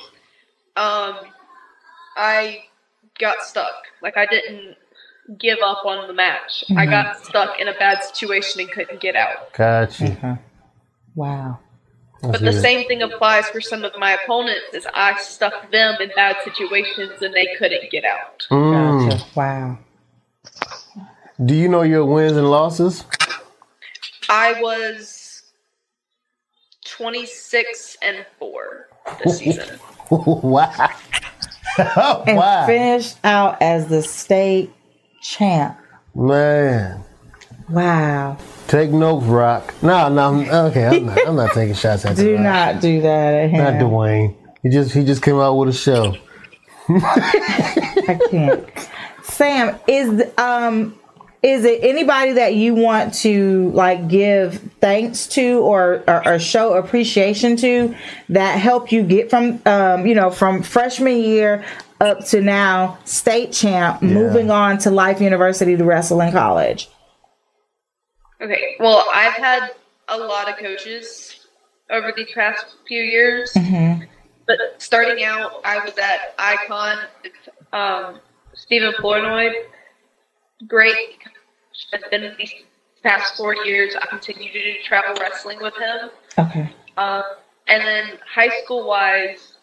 um, 0.76 1.18
I 2.18 2.66
got 3.20 3.44
stuck. 3.44 3.74
Like 4.02 4.18
I 4.18 4.26
didn't 4.26 4.78
give 5.40 5.60
up 5.64 5.86
on 5.86 6.08
the 6.08 6.14
match. 6.14 6.64
I 6.78 6.86
got 6.86 7.26
stuck 7.26 7.60
in 7.60 7.68
a 7.68 7.74
bad 7.74 8.04
situation 8.04 8.62
and 8.62 8.72
couldn't 8.72 9.00
get 9.02 9.16
out. 9.16 9.54
Got 9.54 10.00
you. 10.00 10.18
Wow. 11.16 11.60
But 12.22 12.42
the 12.42 12.54
same 12.54 12.88
thing 12.88 13.02
applies 13.02 13.48
for 13.50 13.62
some 13.62 13.84
of 13.84 13.94
my 13.98 14.14
opponents 14.14 14.74
is 14.74 14.88
I 14.94 15.20
stuck 15.20 15.72
them 15.72 15.98
in 16.02 16.12
bad 16.16 16.38
situations 16.44 17.22
and 17.22 17.34
they 17.34 17.56
couldn't 17.58 17.92
get 17.92 18.06
out. 18.06 18.48
Mm. 18.52 19.10
Gotcha. 19.10 19.26
Wow. 19.36 19.80
Do 21.46 21.56
you 21.56 21.68
know 21.70 21.82
your 21.84 22.06
wins 22.06 22.38
and 22.38 22.50
losses? 22.50 23.06
I 24.30 24.62
was 24.62 25.23
26 26.98 27.98
and 28.02 28.26
4 28.40 28.88
this 29.24 29.38
season. 29.40 29.80
wow. 30.10 30.90
And 31.76 32.38
wow. 32.38 32.68
finished 32.68 33.18
out 33.24 33.60
as 33.60 33.88
the 33.88 34.04
state 34.04 34.72
champ. 35.24 35.76
Man. 36.14 37.04
Wow. 37.68 38.38
Take 38.68 38.92
notes, 38.92 39.26
Rock. 39.26 39.74
No, 39.82 40.08
no, 40.08 40.68
okay. 40.68 40.86
I'm 40.86 41.06
not, 41.08 41.28
I'm 41.28 41.36
not 41.36 41.52
taking 41.54 41.74
shots 41.74 42.06
at 42.06 42.16
Do 42.18 42.34
Rock. 42.36 42.44
not 42.44 42.80
do 42.82 43.02
that 43.02 43.34
at 43.34 43.50
him. 43.50 43.64
Not 43.64 43.74
Dwayne. 43.82 44.36
He 44.62 44.70
just 44.70 44.94
he 44.94 45.04
just 45.04 45.24
came 45.24 45.40
out 45.40 45.56
with 45.56 45.70
a 45.70 45.74
show. 45.74 46.16
I 46.90 48.20
can't. 48.30 48.70
Sam, 49.24 49.80
is 49.88 50.22
um 50.38 51.00
is 51.44 51.66
it 51.66 51.84
anybody 51.84 52.32
that 52.34 52.56
you 52.56 52.74
want 52.74 53.14
to 53.14 53.70
like 53.72 54.08
give 54.08 54.60
thanks 54.80 55.28
to 55.28 55.60
or, 55.60 56.02
or, 56.08 56.28
or 56.28 56.40
show 56.40 56.74
appreciation 56.74 57.58
to 57.58 57.94
that 58.30 58.60
helped 58.60 58.92
you 58.94 59.04
get 59.04 59.30
from 59.30 59.62
um 59.66 60.08
you 60.08 60.16
know 60.16 60.32
from 60.32 60.64
freshman 60.64 61.18
year 61.18 61.64
up 62.00 62.26
to 62.26 62.42
now 62.42 62.98
state 63.06 63.52
champ 63.52 64.02
moving 64.02 64.50
on 64.52 64.78
to 64.78 64.90
Life 64.90 65.22
University 65.22 65.78
to 65.78 65.84
wrestle 65.84 66.20
in 66.22 66.32
college? 66.32 66.90
Okay, 68.42 68.76
well, 68.80 69.06
I've 69.14 69.34
had 69.34 69.70
a 70.10 70.18
lot 70.18 70.50
of 70.50 70.58
coaches 70.58 71.48
over 71.90 72.12
these 72.16 72.28
past 72.34 72.66
few 72.88 73.02
years, 73.02 73.54
Mhm. 73.54 74.06
but 74.48 74.58
starting 74.80 75.24
out, 75.24 75.62
I 75.64 75.80
was 75.80 75.98
at 75.98 76.34
Icon, 76.38 76.98
um, 77.72 78.20
Stephen 78.54 78.94
Flournoy. 79.00 79.54
Great. 80.68 81.20
I've 81.94 82.10
been 82.12 82.36
these 82.38 82.54
past 83.04 83.36
four 83.38 83.56
years. 83.66 83.96
I 84.02 84.06
continue 84.08 84.52
to 84.52 84.60
do 84.60 84.74
travel 84.84 85.16
wrestling 85.20 85.60
with 85.62 85.76
him. 85.76 86.10
Okay. 86.40 86.70
Um, 86.98 87.24
and 87.68 87.82
then 87.84 88.18
high 88.26 88.50
school 88.64 88.88
wise, 88.88 89.58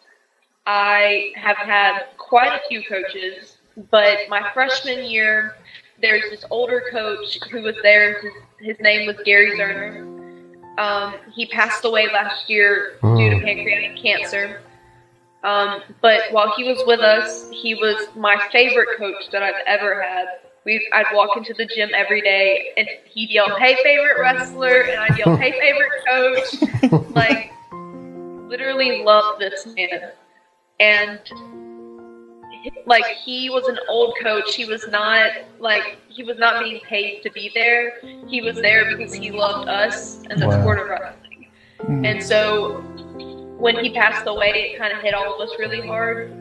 I 0.65 1.31
have 1.35 1.57
had 1.57 2.03
quite 2.17 2.53
a 2.53 2.61
few 2.67 2.83
coaches, 2.83 3.57
but 3.89 4.17
my 4.29 4.51
freshman 4.53 5.05
year, 5.05 5.55
there's 6.01 6.23
this 6.29 6.45
older 6.49 6.83
coach 6.91 7.39
who 7.51 7.61
was 7.61 7.75
there. 7.83 8.21
His, 8.21 8.33
his 8.59 8.79
name 8.79 9.07
was 9.07 9.17
Gary 9.25 9.51
Zerner. 9.57 10.07
Um, 10.79 11.15
he 11.33 11.45
passed 11.47 11.85
away 11.85 12.07
last 12.11 12.49
year 12.49 12.93
due 13.01 13.29
to 13.29 13.35
Mm. 13.35 13.43
pancreatic 13.43 14.01
cancer. 14.01 14.61
Um, 15.43 15.81
but 16.01 16.31
while 16.31 16.53
he 16.55 16.63
was 16.63 16.83
with 16.85 16.99
us, 17.01 17.49
he 17.51 17.73
was 17.75 18.07
my 18.15 18.37
favorite 18.51 18.97
coach 18.97 19.29
that 19.31 19.41
I've 19.41 19.63
ever 19.65 20.01
had. 20.01 20.25
We 20.65 20.87
I'd 20.93 21.07
walk 21.13 21.35
into 21.37 21.53
the 21.53 21.65
gym 21.65 21.89
every 21.95 22.21
day 22.21 22.71
and 22.77 22.87
he'd 23.05 23.29
yell, 23.31 23.57
"Hey, 23.57 23.75
favorite 23.83 24.19
wrestler," 24.19 24.81
and 24.81 24.99
I'd 24.99 25.17
yell, 25.17 25.35
"Hey, 25.37 25.51
favorite 25.59 25.91
coach." 26.07 27.09
like 27.15 27.51
literally 28.47 29.03
love 29.03 29.39
this 29.39 29.65
man. 29.65 30.11
And 30.79 31.19
like 32.85 33.05
he 33.05 33.49
was 33.49 33.67
an 33.67 33.79
old 33.87 34.13
coach. 34.21 34.53
He 34.55 34.65
was 34.65 34.87
not 34.87 35.31
like 35.59 35.97
he 36.09 36.23
was 36.23 36.37
not 36.37 36.63
being 36.63 36.79
paid 36.87 37.23
to 37.23 37.31
be 37.31 37.51
there. 37.53 37.99
He 38.27 38.41
was 38.41 38.55
there 38.61 38.95
because 38.95 39.13
he 39.13 39.31
loved 39.31 39.67
us 39.67 40.21
and 40.29 40.39
the 40.39 40.47
Wow. 40.47 40.61
sport 40.61 40.79
of 40.79 40.89
wrestling. 40.89 41.47
Hmm. 41.81 42.05
And 42.05 42.23
so 42.23 42.81
when 43.57 43.77
he 43.83 43.93
passed 43.93 44.27
away 44.27 44.73
it 44.73 44.77
kind 44.79 44.93
of 44.93 45.01
hit 45.01 45.13
all 45.13 45.33
of 45.41 45.49
us 45.49 45.55
really 45.57 45.85
hard. 45.87 46.31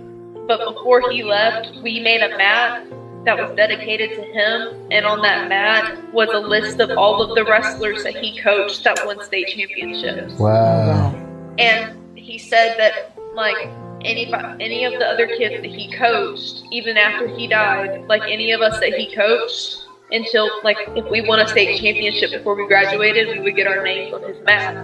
But 0.47 0.75
before 0.75 1.11
he 1.11 1.23
left 1.23 1.71
we 1.83 2.01
made 2.01 2.23
a 2.23 2.37
mat 2.37 2.87
that 3.25 3.37
was 3.39 3.55
dedicated 3.57 4.11
to 4.17 4.23
him 4.23 4.89
and 4.91 5.05
on 5.05 5.21
that 5.23 5.49
mat 5.49 6.13
was 6.13 6.29
a 6.33 6.39
list 6.39 6.81
of 6.81 6.91
all 6.97 7.23
of 7.23 7.35
the 7.35 7.45
wrestlers 7.45 8.03
that 8.03 8.15
he 8.15 8.41
coached 8.41 8.85
that 8.85 9.05
won 9.05 9.23
state 9.23 9.49
championships 9.49 10.39
Wow. 10.39 11.15
and 11.59 11.97
he 12.17 12.39
said 12.39 12.79
that 12.79 13.13
like 13.35 13.57
any 14.05 14.33
any 14.61 14.85
of 14.85 14.93
the 14.93 15.07
other 15.07 15.27
kids 15.27 15.63
that 15.63 15.71
he 15.71 15.93
coached, 15.97 16.63
even 16.71 16.97
after 16.97 17.29
he 17.29 17.47
died, 17.47 18.07
like 18.09 18.23
any 18.23 18.53
of 18.53 18.61
us 18.61 18.79
that 18.81 18.95
he 18.95 19.15
coached, 19.15 19.85
until 20.11 20.51
like 20.65 20.79
if 20.97 21.09
we 21.11 21.21
won 21.21 21.41
a 21.41 21.49
state 21.49 21.79
championship 21.81 22.31
before 22.31 22.55
we 22.55 22.67
graduated, 22.67 23.29
we 23.29 23.41
would 23.41 23.57
get 23.57 23.67
our 23.67 23.83
names 23.83 24.13
on 24.15 24.23
his 24.23 24.41
mat. 24.45 24.77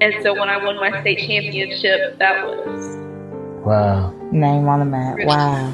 And 0.00 0.14
so 0.22 0.32
when 0.32 0.48
I 0.48 0.62
won 0.64 0.76
my 0.76 1.00
state 1.00 1.18
championship, 1.18 2.18
that 2.18 2.46
was 2.46 2.96
Wow. 3.64 4.12
Name 4.32 4.68
on 4.68 4.80
the 4.80 4.84
mat. 4.84 5.16
Wow. 5.24 5.72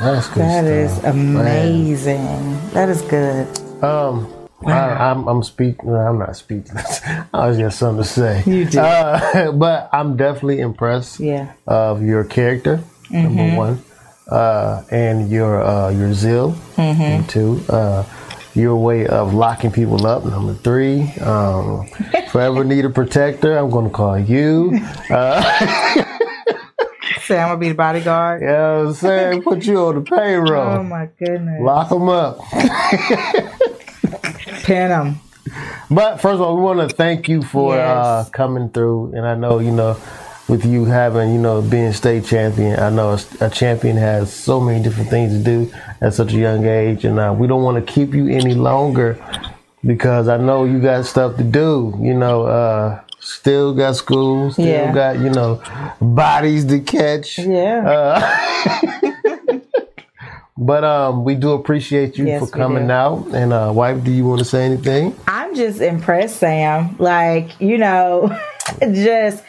That's 0.00 0.28
good 0.28 0.42
That 0.42 0.64
is 0.64 0.92
stuff. 0.96 1.14
amazing. 1.14 2.70
That 2.70 2.88
is 2.88 3.02
good. 3.02 3.46
Um, 3.82 4.32
I, 4.66 5.10
I'm 5.10 5.26
I'm 5.28 5.42
speaking. 5.42 5.94
I'm 5.94 6.18
not 6.18 6.36
speechless. 6.36 7.00
I 7.34 7.48
was 7.48 7.58
just 7.58 7.78
something 7.78 8.02
to 8.02 8.08
say. 8.08 8.42
You 8.46 8.64
did. 8.64 8.76
Uh, 8.78 9.52
but 9.54 9.88
I'm 9.92 10.16
definitely 10.16 10.60
impressed 10.60 11.20
Yeah. 11.20 11.52
of 11.66 12.02
your 12.02 12.24
character. 12.24 12.80
Mm-hmm. 13.10 13.36
Number 13.36 13.56
one, 13.56 13.82
uh, 14.30 14.82
and 14.90 15.30
your 15.30 15.62
uh, 15.62 15.90
your 15.90 16.12
zeal. 16.14 16.52
Mm-hmm. 16.76 17.02
Number 17.02 17.28
two, 17.28 17.60
uh, 17.72 18.04
your 18.54 18.76
way 18.76 19.06
of 19.06 19.32
locking 19.34 19.70
people 19.70 20.06
up. 20.06 20.24
Number 20.24 20.54
three, 20.54 21.10
um, 21.22 21.86
forever 22.30 22.64
need 22.64 22.84
a 22.84 22.90
protector. 22.90 23.56
I'm 23.56 23.70
going 23.70 23.86
to 23.86 23.90
call 23.92 24.18
you. 24.18 24.78
Uh, 27.30 27.34
Say 27.34 27.38
I'm 27.40 27.48
gonna 27.48 27.60
be 27.60 27.68
the 27.68 27.74
bodyguard. 27.74 28.40
you 28.40 28.46
know 28.46 28.78
what 28.80 28.88
I'm 28.88 28.94
saying? 28.94 29.42
Put 29.42 29.64
you 29.66 29.78
on 29.86 29.94
the 29.96 30.00
payroll. 30.02 30.78
Oh 30.78 30.82
my 30.82 31.08
goodness. 31.18 31.60
Lock 31.60 31.88
them 31.90 32.08
up. 32.08 32.38
Pin 34.64 34.88
them. 34.88 35.20
But 35.90 36.18
first 36.20 36.34
of 36.34 36.40
all, 36.42 36.56
we 36.56 36.62
want 36.62 36.88
to 36.88 36.94
thank 36.94 37.28
you 37.28 37.42
for 37.42 37.74
Yes. 37.74 37.86
uh, 38.06 38.24
coming 38.32 38.68
through. 38.70 39.12
And 39.14 39.26
I 39.26 39.34
know, 39.34 39.58
you 39.58 39.70
know, 39.70 39.96
with 40.48 40.64
you 40.64 40.84
having, 40.84 41.32
you 41.32 41.38
know, 41.40 41.60
being 41.62 41.92
state 41.92 42.24
champion, 42.26 42.78
I 42.78 42.90
know 42.90 43.10
a, 43.40 43.46
a 43.46 43.50
champion 43.50 43.96
has 43.96 44.32
so 44.32 44.60
many 44.60 44.82
different 44.82 45.10
things 45.10 45.32
to 45.32 45.38
do 45.42 45.72
at 46.00 46.14
such 46.14 46.32
a 46.34 46.36
young 46.38 46.66
age. 46.66 47.04
And 47.04 47.18
uh, 47.18 47.34
we 47.36 47.46
don't 47.46 47.62
want 47.62 47.84
to 47.84 47.92
keep 47.92 48.14
you 48.14 48.28
any 48.28 48.54
longer 48.54 49.18
because 49.84 50.28
I 50.28 50.36
know 50.36 50.64
you 50.64 50.80
got 50.80 51.06
stuff 51.06 51.36
to 51.36 51.44
do. 51.44 51.94
You 52.00 52.14
know, 52.14 52.42
uh, 52.44 53.00
still 53.20 53.74
got 53.74 53.96
school, 53.96 54.50
still 54.52 54.66
Yeah. 54.66 54.92
got, 54.92 55.18
you 55.18 55.30
know, 55.30 55.60
bodies 56.00 56.64
to 56.66 56.80
catch. 56.80 57.38
Yeah. 57.38 58.22
But 60.60 60.82
um, 60.82 61.22
we 61.22 61.36
do 61.36 61.52
appreciate 61.52 62.18
you 62.18 62.26
Yes, 62.26 62.40
for 62.40 62.48
coming 62.50 62.90
out. 62.90 63.28
And 63.32 63.52
uh, 63.52 63.70
wife, 63.72 64.02
do 64.02 64.10
you 64.10 64.24
want 64.24 64.40
to 64.40 64.44
say 64.44 64.64
anything? 64.64 65.14
I'm 65.28 65.54
just 65.54 65.80
impressed, 65.80 66.38
Sam. 66.38 66.96
Like, 66.98 67.60
you 67.60 67.78
know, 67.78 68.36
just 68.80 69.44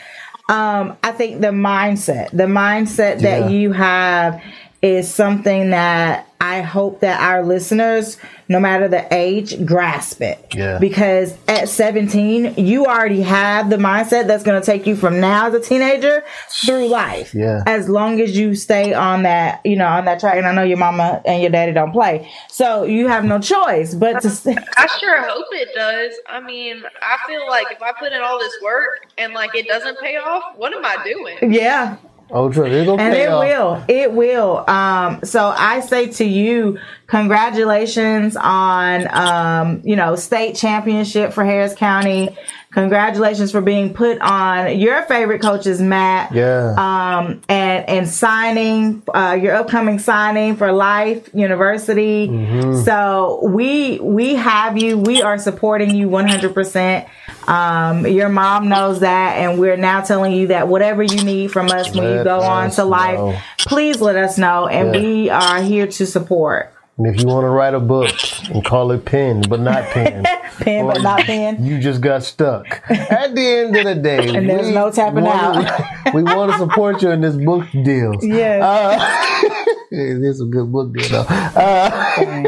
um 0.49 0.97
I 1.03 1.12
think 1.12 1.41
the 1.41 1.47
mindset, 1.47 2.29
the 2.29 2.43
mindset 2.43 3.21
Yeah. 3.21 3.39
that 3.39 3.51
you 3.51 3.71
have 3.71 4.39
is 4.84 5.12
something 5.12 5.71
that 5.71 6.27
I 6.41 6.62
hope 6.62 7.02
that 7.02 7.19
our 7.19 7.43
listeners, 7.43 8.17
no 8.47 8.62
matter 8.62 8.88
the 8.88 9.06
age, 9.13 9.65
grasp 9.65 10.21
it. 10.21 10.56
Yeah. 10.56 10.80
Because 10.80 11.38
at 11.49 11.67
17, 11.67 12.56
you 12.56 12.86
already 12.86 13.21
have 13.21 13.69
the 13.69 13.75
mindset 13.75 14.28
that's 14.28 14.43
going 14.43 14.60
to 14.60 14.65
take 14.65 14.88
you 14.88 14.95
from 14.95 15.19
now 15.19 15.47
as 15.47 15.54
a 15.54 15.60
teenager 15.60 16.23
through 16.49 16.88
life. 16.88 17.34
Yeah. 17.34 17.63
As 17.65 17.89
long 17.89 18.21
as 18.21 18.38
you 18.38 18.56
stay 18.56 18.93
on 18.93 19.23
that, 19.23 19.60
you 19.65 19.75
know, 19.75 19.88
on 19.88 20.06
that 20.06 20.21
track. 20.21 20.38
And 20.38 20.47
I 20.47 20.54
know 20.54 20.63
your 20.63 20.78
mama 20.78 21.21
and 21.25 21.41
your 21.41 21.52
daddy 21.52 21.73
don't 21.73 21.91
play. 21.91 22.32
So 22.47 22.84
you 22.84 23.08
have 23.08 23.25
no 23.25 23.39
choice 23.39 23.93
but 23.93 24.21
to 24.21 24.30
stay. 24.30 24.56
I 24.78 24.88
sure 24.99 25.21
hope 25.30 25.47
it 25.52 25.69
does. 25.75 26.13
I 26.28 26.39
mean, 26.39 26.84
I 27.02 27.17
feel 27.28 27.47
like 27.49 27.67
if 27.69 27.82
I 27.82 27.91
put 27.99 28.13
in 28.13 28.21
all 28.21 28.39
this 28.39 28.56
work 28.63 29.08
and 29.17 29.34
like 29.34 29.54
it 29.56 29.67
doesn't 29.67 29.99
pay 29.99 30.15
off, 30.15 30.56
what 30.56 30.73
am 30.73 30.86
I 30.86 31.04
doing? 31.04 31.54
Yeah. 31.54 31.97
Oh, 32.31 32.51
true. 32.51 32.63
Gonna 32.85 33.01
And 33.01 33.13
it 33.15 33.29
off. 33.29 33.43
will. 33.43 33.83
It 33.87 34.11
will. 34.13 34.69
Um, 34.69 35.21
so 35.23 35.47
I 35.55 35.79
say 35.79 36.07
to 36.07 36.25
you, 36.25 36.79
congratulations 37.07 38.35
on, 38.35 39.07
um, 39.11 39.81
you 39.83 39.95
know, 39.95 40.15
state 40.15 40.55
championship 40.55 41.33
for 41.33 41.43
Harris 41.43 41.73
County. 41.73 42.37
Congratulations 42.71 43.51
for 43.51 43.61
being 43.61 43.95
put 43.95 44.19
on 44.21 44.77
your 44.77 45.01
favorite 45.03 45.41
coach's 45.41 45.81
mat. 45.81 46.31
Yeah. 46.31 46.75
Um, 46.77 47.41
and, 47.49 47.89
and 47.89 48.07
signing, 48.07 49.01
uh, 49.11 49.39
your 49.41 49.55
upcoming 49.55 49.97
signing 49.97 50.55
for 50.55 50.71
Life 50.71 51.33
University. 51.33 52.27
Mm-hmm. 52.27 52.83
So 52.83 53.39
we, 53.43 53.99
we 53.99 54.35
have 54.35 54.77
you. 54.77 54.99
We 54.99 55.23
are 55.23 55.39
supporting 55.39 55.95
you 55.95 56.09
100%. 56.09 57.09
Um, 57.49 58.05
your 58.05 58.29
mom 58.29 58.69
knows 58.69 58.99
that, 58.99 59.38
and 59.38 59.59
we're 59.59 59.75
now 59.77 60.01
telling 60.01 60.33
you 60.33 60.47
that 60.47 60.67
whatever 60.67 61.01
you 61.01 61.23
need 61.23 61.51
from 61.51 61.67
us 61.69 61.93
when 61.95 62.03
you 62.03 62.23
go 62.23 62.41
on 62.41 62.69
to 62.71 62.85
life, 62.85 63.17
know. 63.17 63.38
please 63.59 63.99
let 64.01 64.15
us 64.15 64.38
know, 64.38 64.67
and 64.67 64.93
Yeah. 64.93 65.01
we 65.01 65.29
are 65.31 65.62
here 65.62 65.88
to 65.88 66.05
support. 66.05 66.71
And 66.99 67.07
if 67.07 67.19
you 67.21 67.27
want 67.27 67.45
to 67.45 67.49
write 67.49 67.73
a 67.73 67.79
book 67.79 68.12
and 68.49 68.63
call 68.63 68.91
it 68.91 69.05
pen, 69.05 69.41
but 69.49 69.62
not 69.62 69.83
pen, 69.93 70.25
Pen, 70.59 70.85
but 70.85 71.01
not 71.01 71.21
pen. 71.21 71.65
You 71.65 71.79
just 71.79 72.01
got 72.01 72.23
stuck. 72.23 72.67
At 72.89 73.33
the 73.33 73.41
end 73.41 73.75
of 73.77 73.85
the 73.85 73.95
day, 73.95 74.35
And 74.35 74.49
there's 74.49 74.69
no 74.69 74.91
tapping 74.91 75.25
out. 75.25 75.63
we 76.13 76.21
want 76.23 76.51
to 76.51 76.57
support 76.57 77.01
you 77.01 77.09
in 77.12 77.21
this 77.21 77.35
book 77.38 77.65
deal. 77.71 78.13
Yes. 78.21 78.62
Uh, 78.62 79.55
it 79.91 80.21
is 80.21 80.41
a 80.41 80.45
good 80.45 80.71
book 80.71 80.93
deal, 80.93 81.07
though. 81.09 81.25
Uh, 81.29 82.43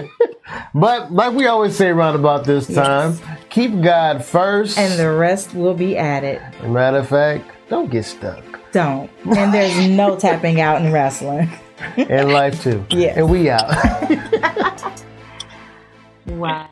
but 0.74 1.12
like 1.12 1.34
we 1.34 1.48
always 1.48 1.76
say 1.76 1.90
around 1.90 2.16
about 2.16 2.44
this 2.46 2.68
time, 2.68 3.18
keep 3.50 3.82
God 3.82 4.24
first. 4.24 4.78
and 4.78 5.00
the 5.00 5.12
rest 5.12 5.54
will 5.54 5.74
be 5.74 5.98
added. 5.98 6.42
matter 6.64 6.98
of 6.98 7.08
fact, 7.10 7.50
don't 7.70 7.90
get 7.92 8.04
stuck 8.06 8.44
Don't. 8.72 9.10
And 9.26 9.54
there's 9.54 9.88
no 9.88 10.16
tapping 10.20 10.60
out 10.62 10.82
in 10.82 10.92
wrestling. 10.92 11.50
in 11.98 12.30
life 12.30 12.62
too. 12.64 12.86
Yeah. 12.92 13.20
And 13.20 13.30
we 13.30 13.50
out. 13.50 13.70
Wow. 16.28 16.70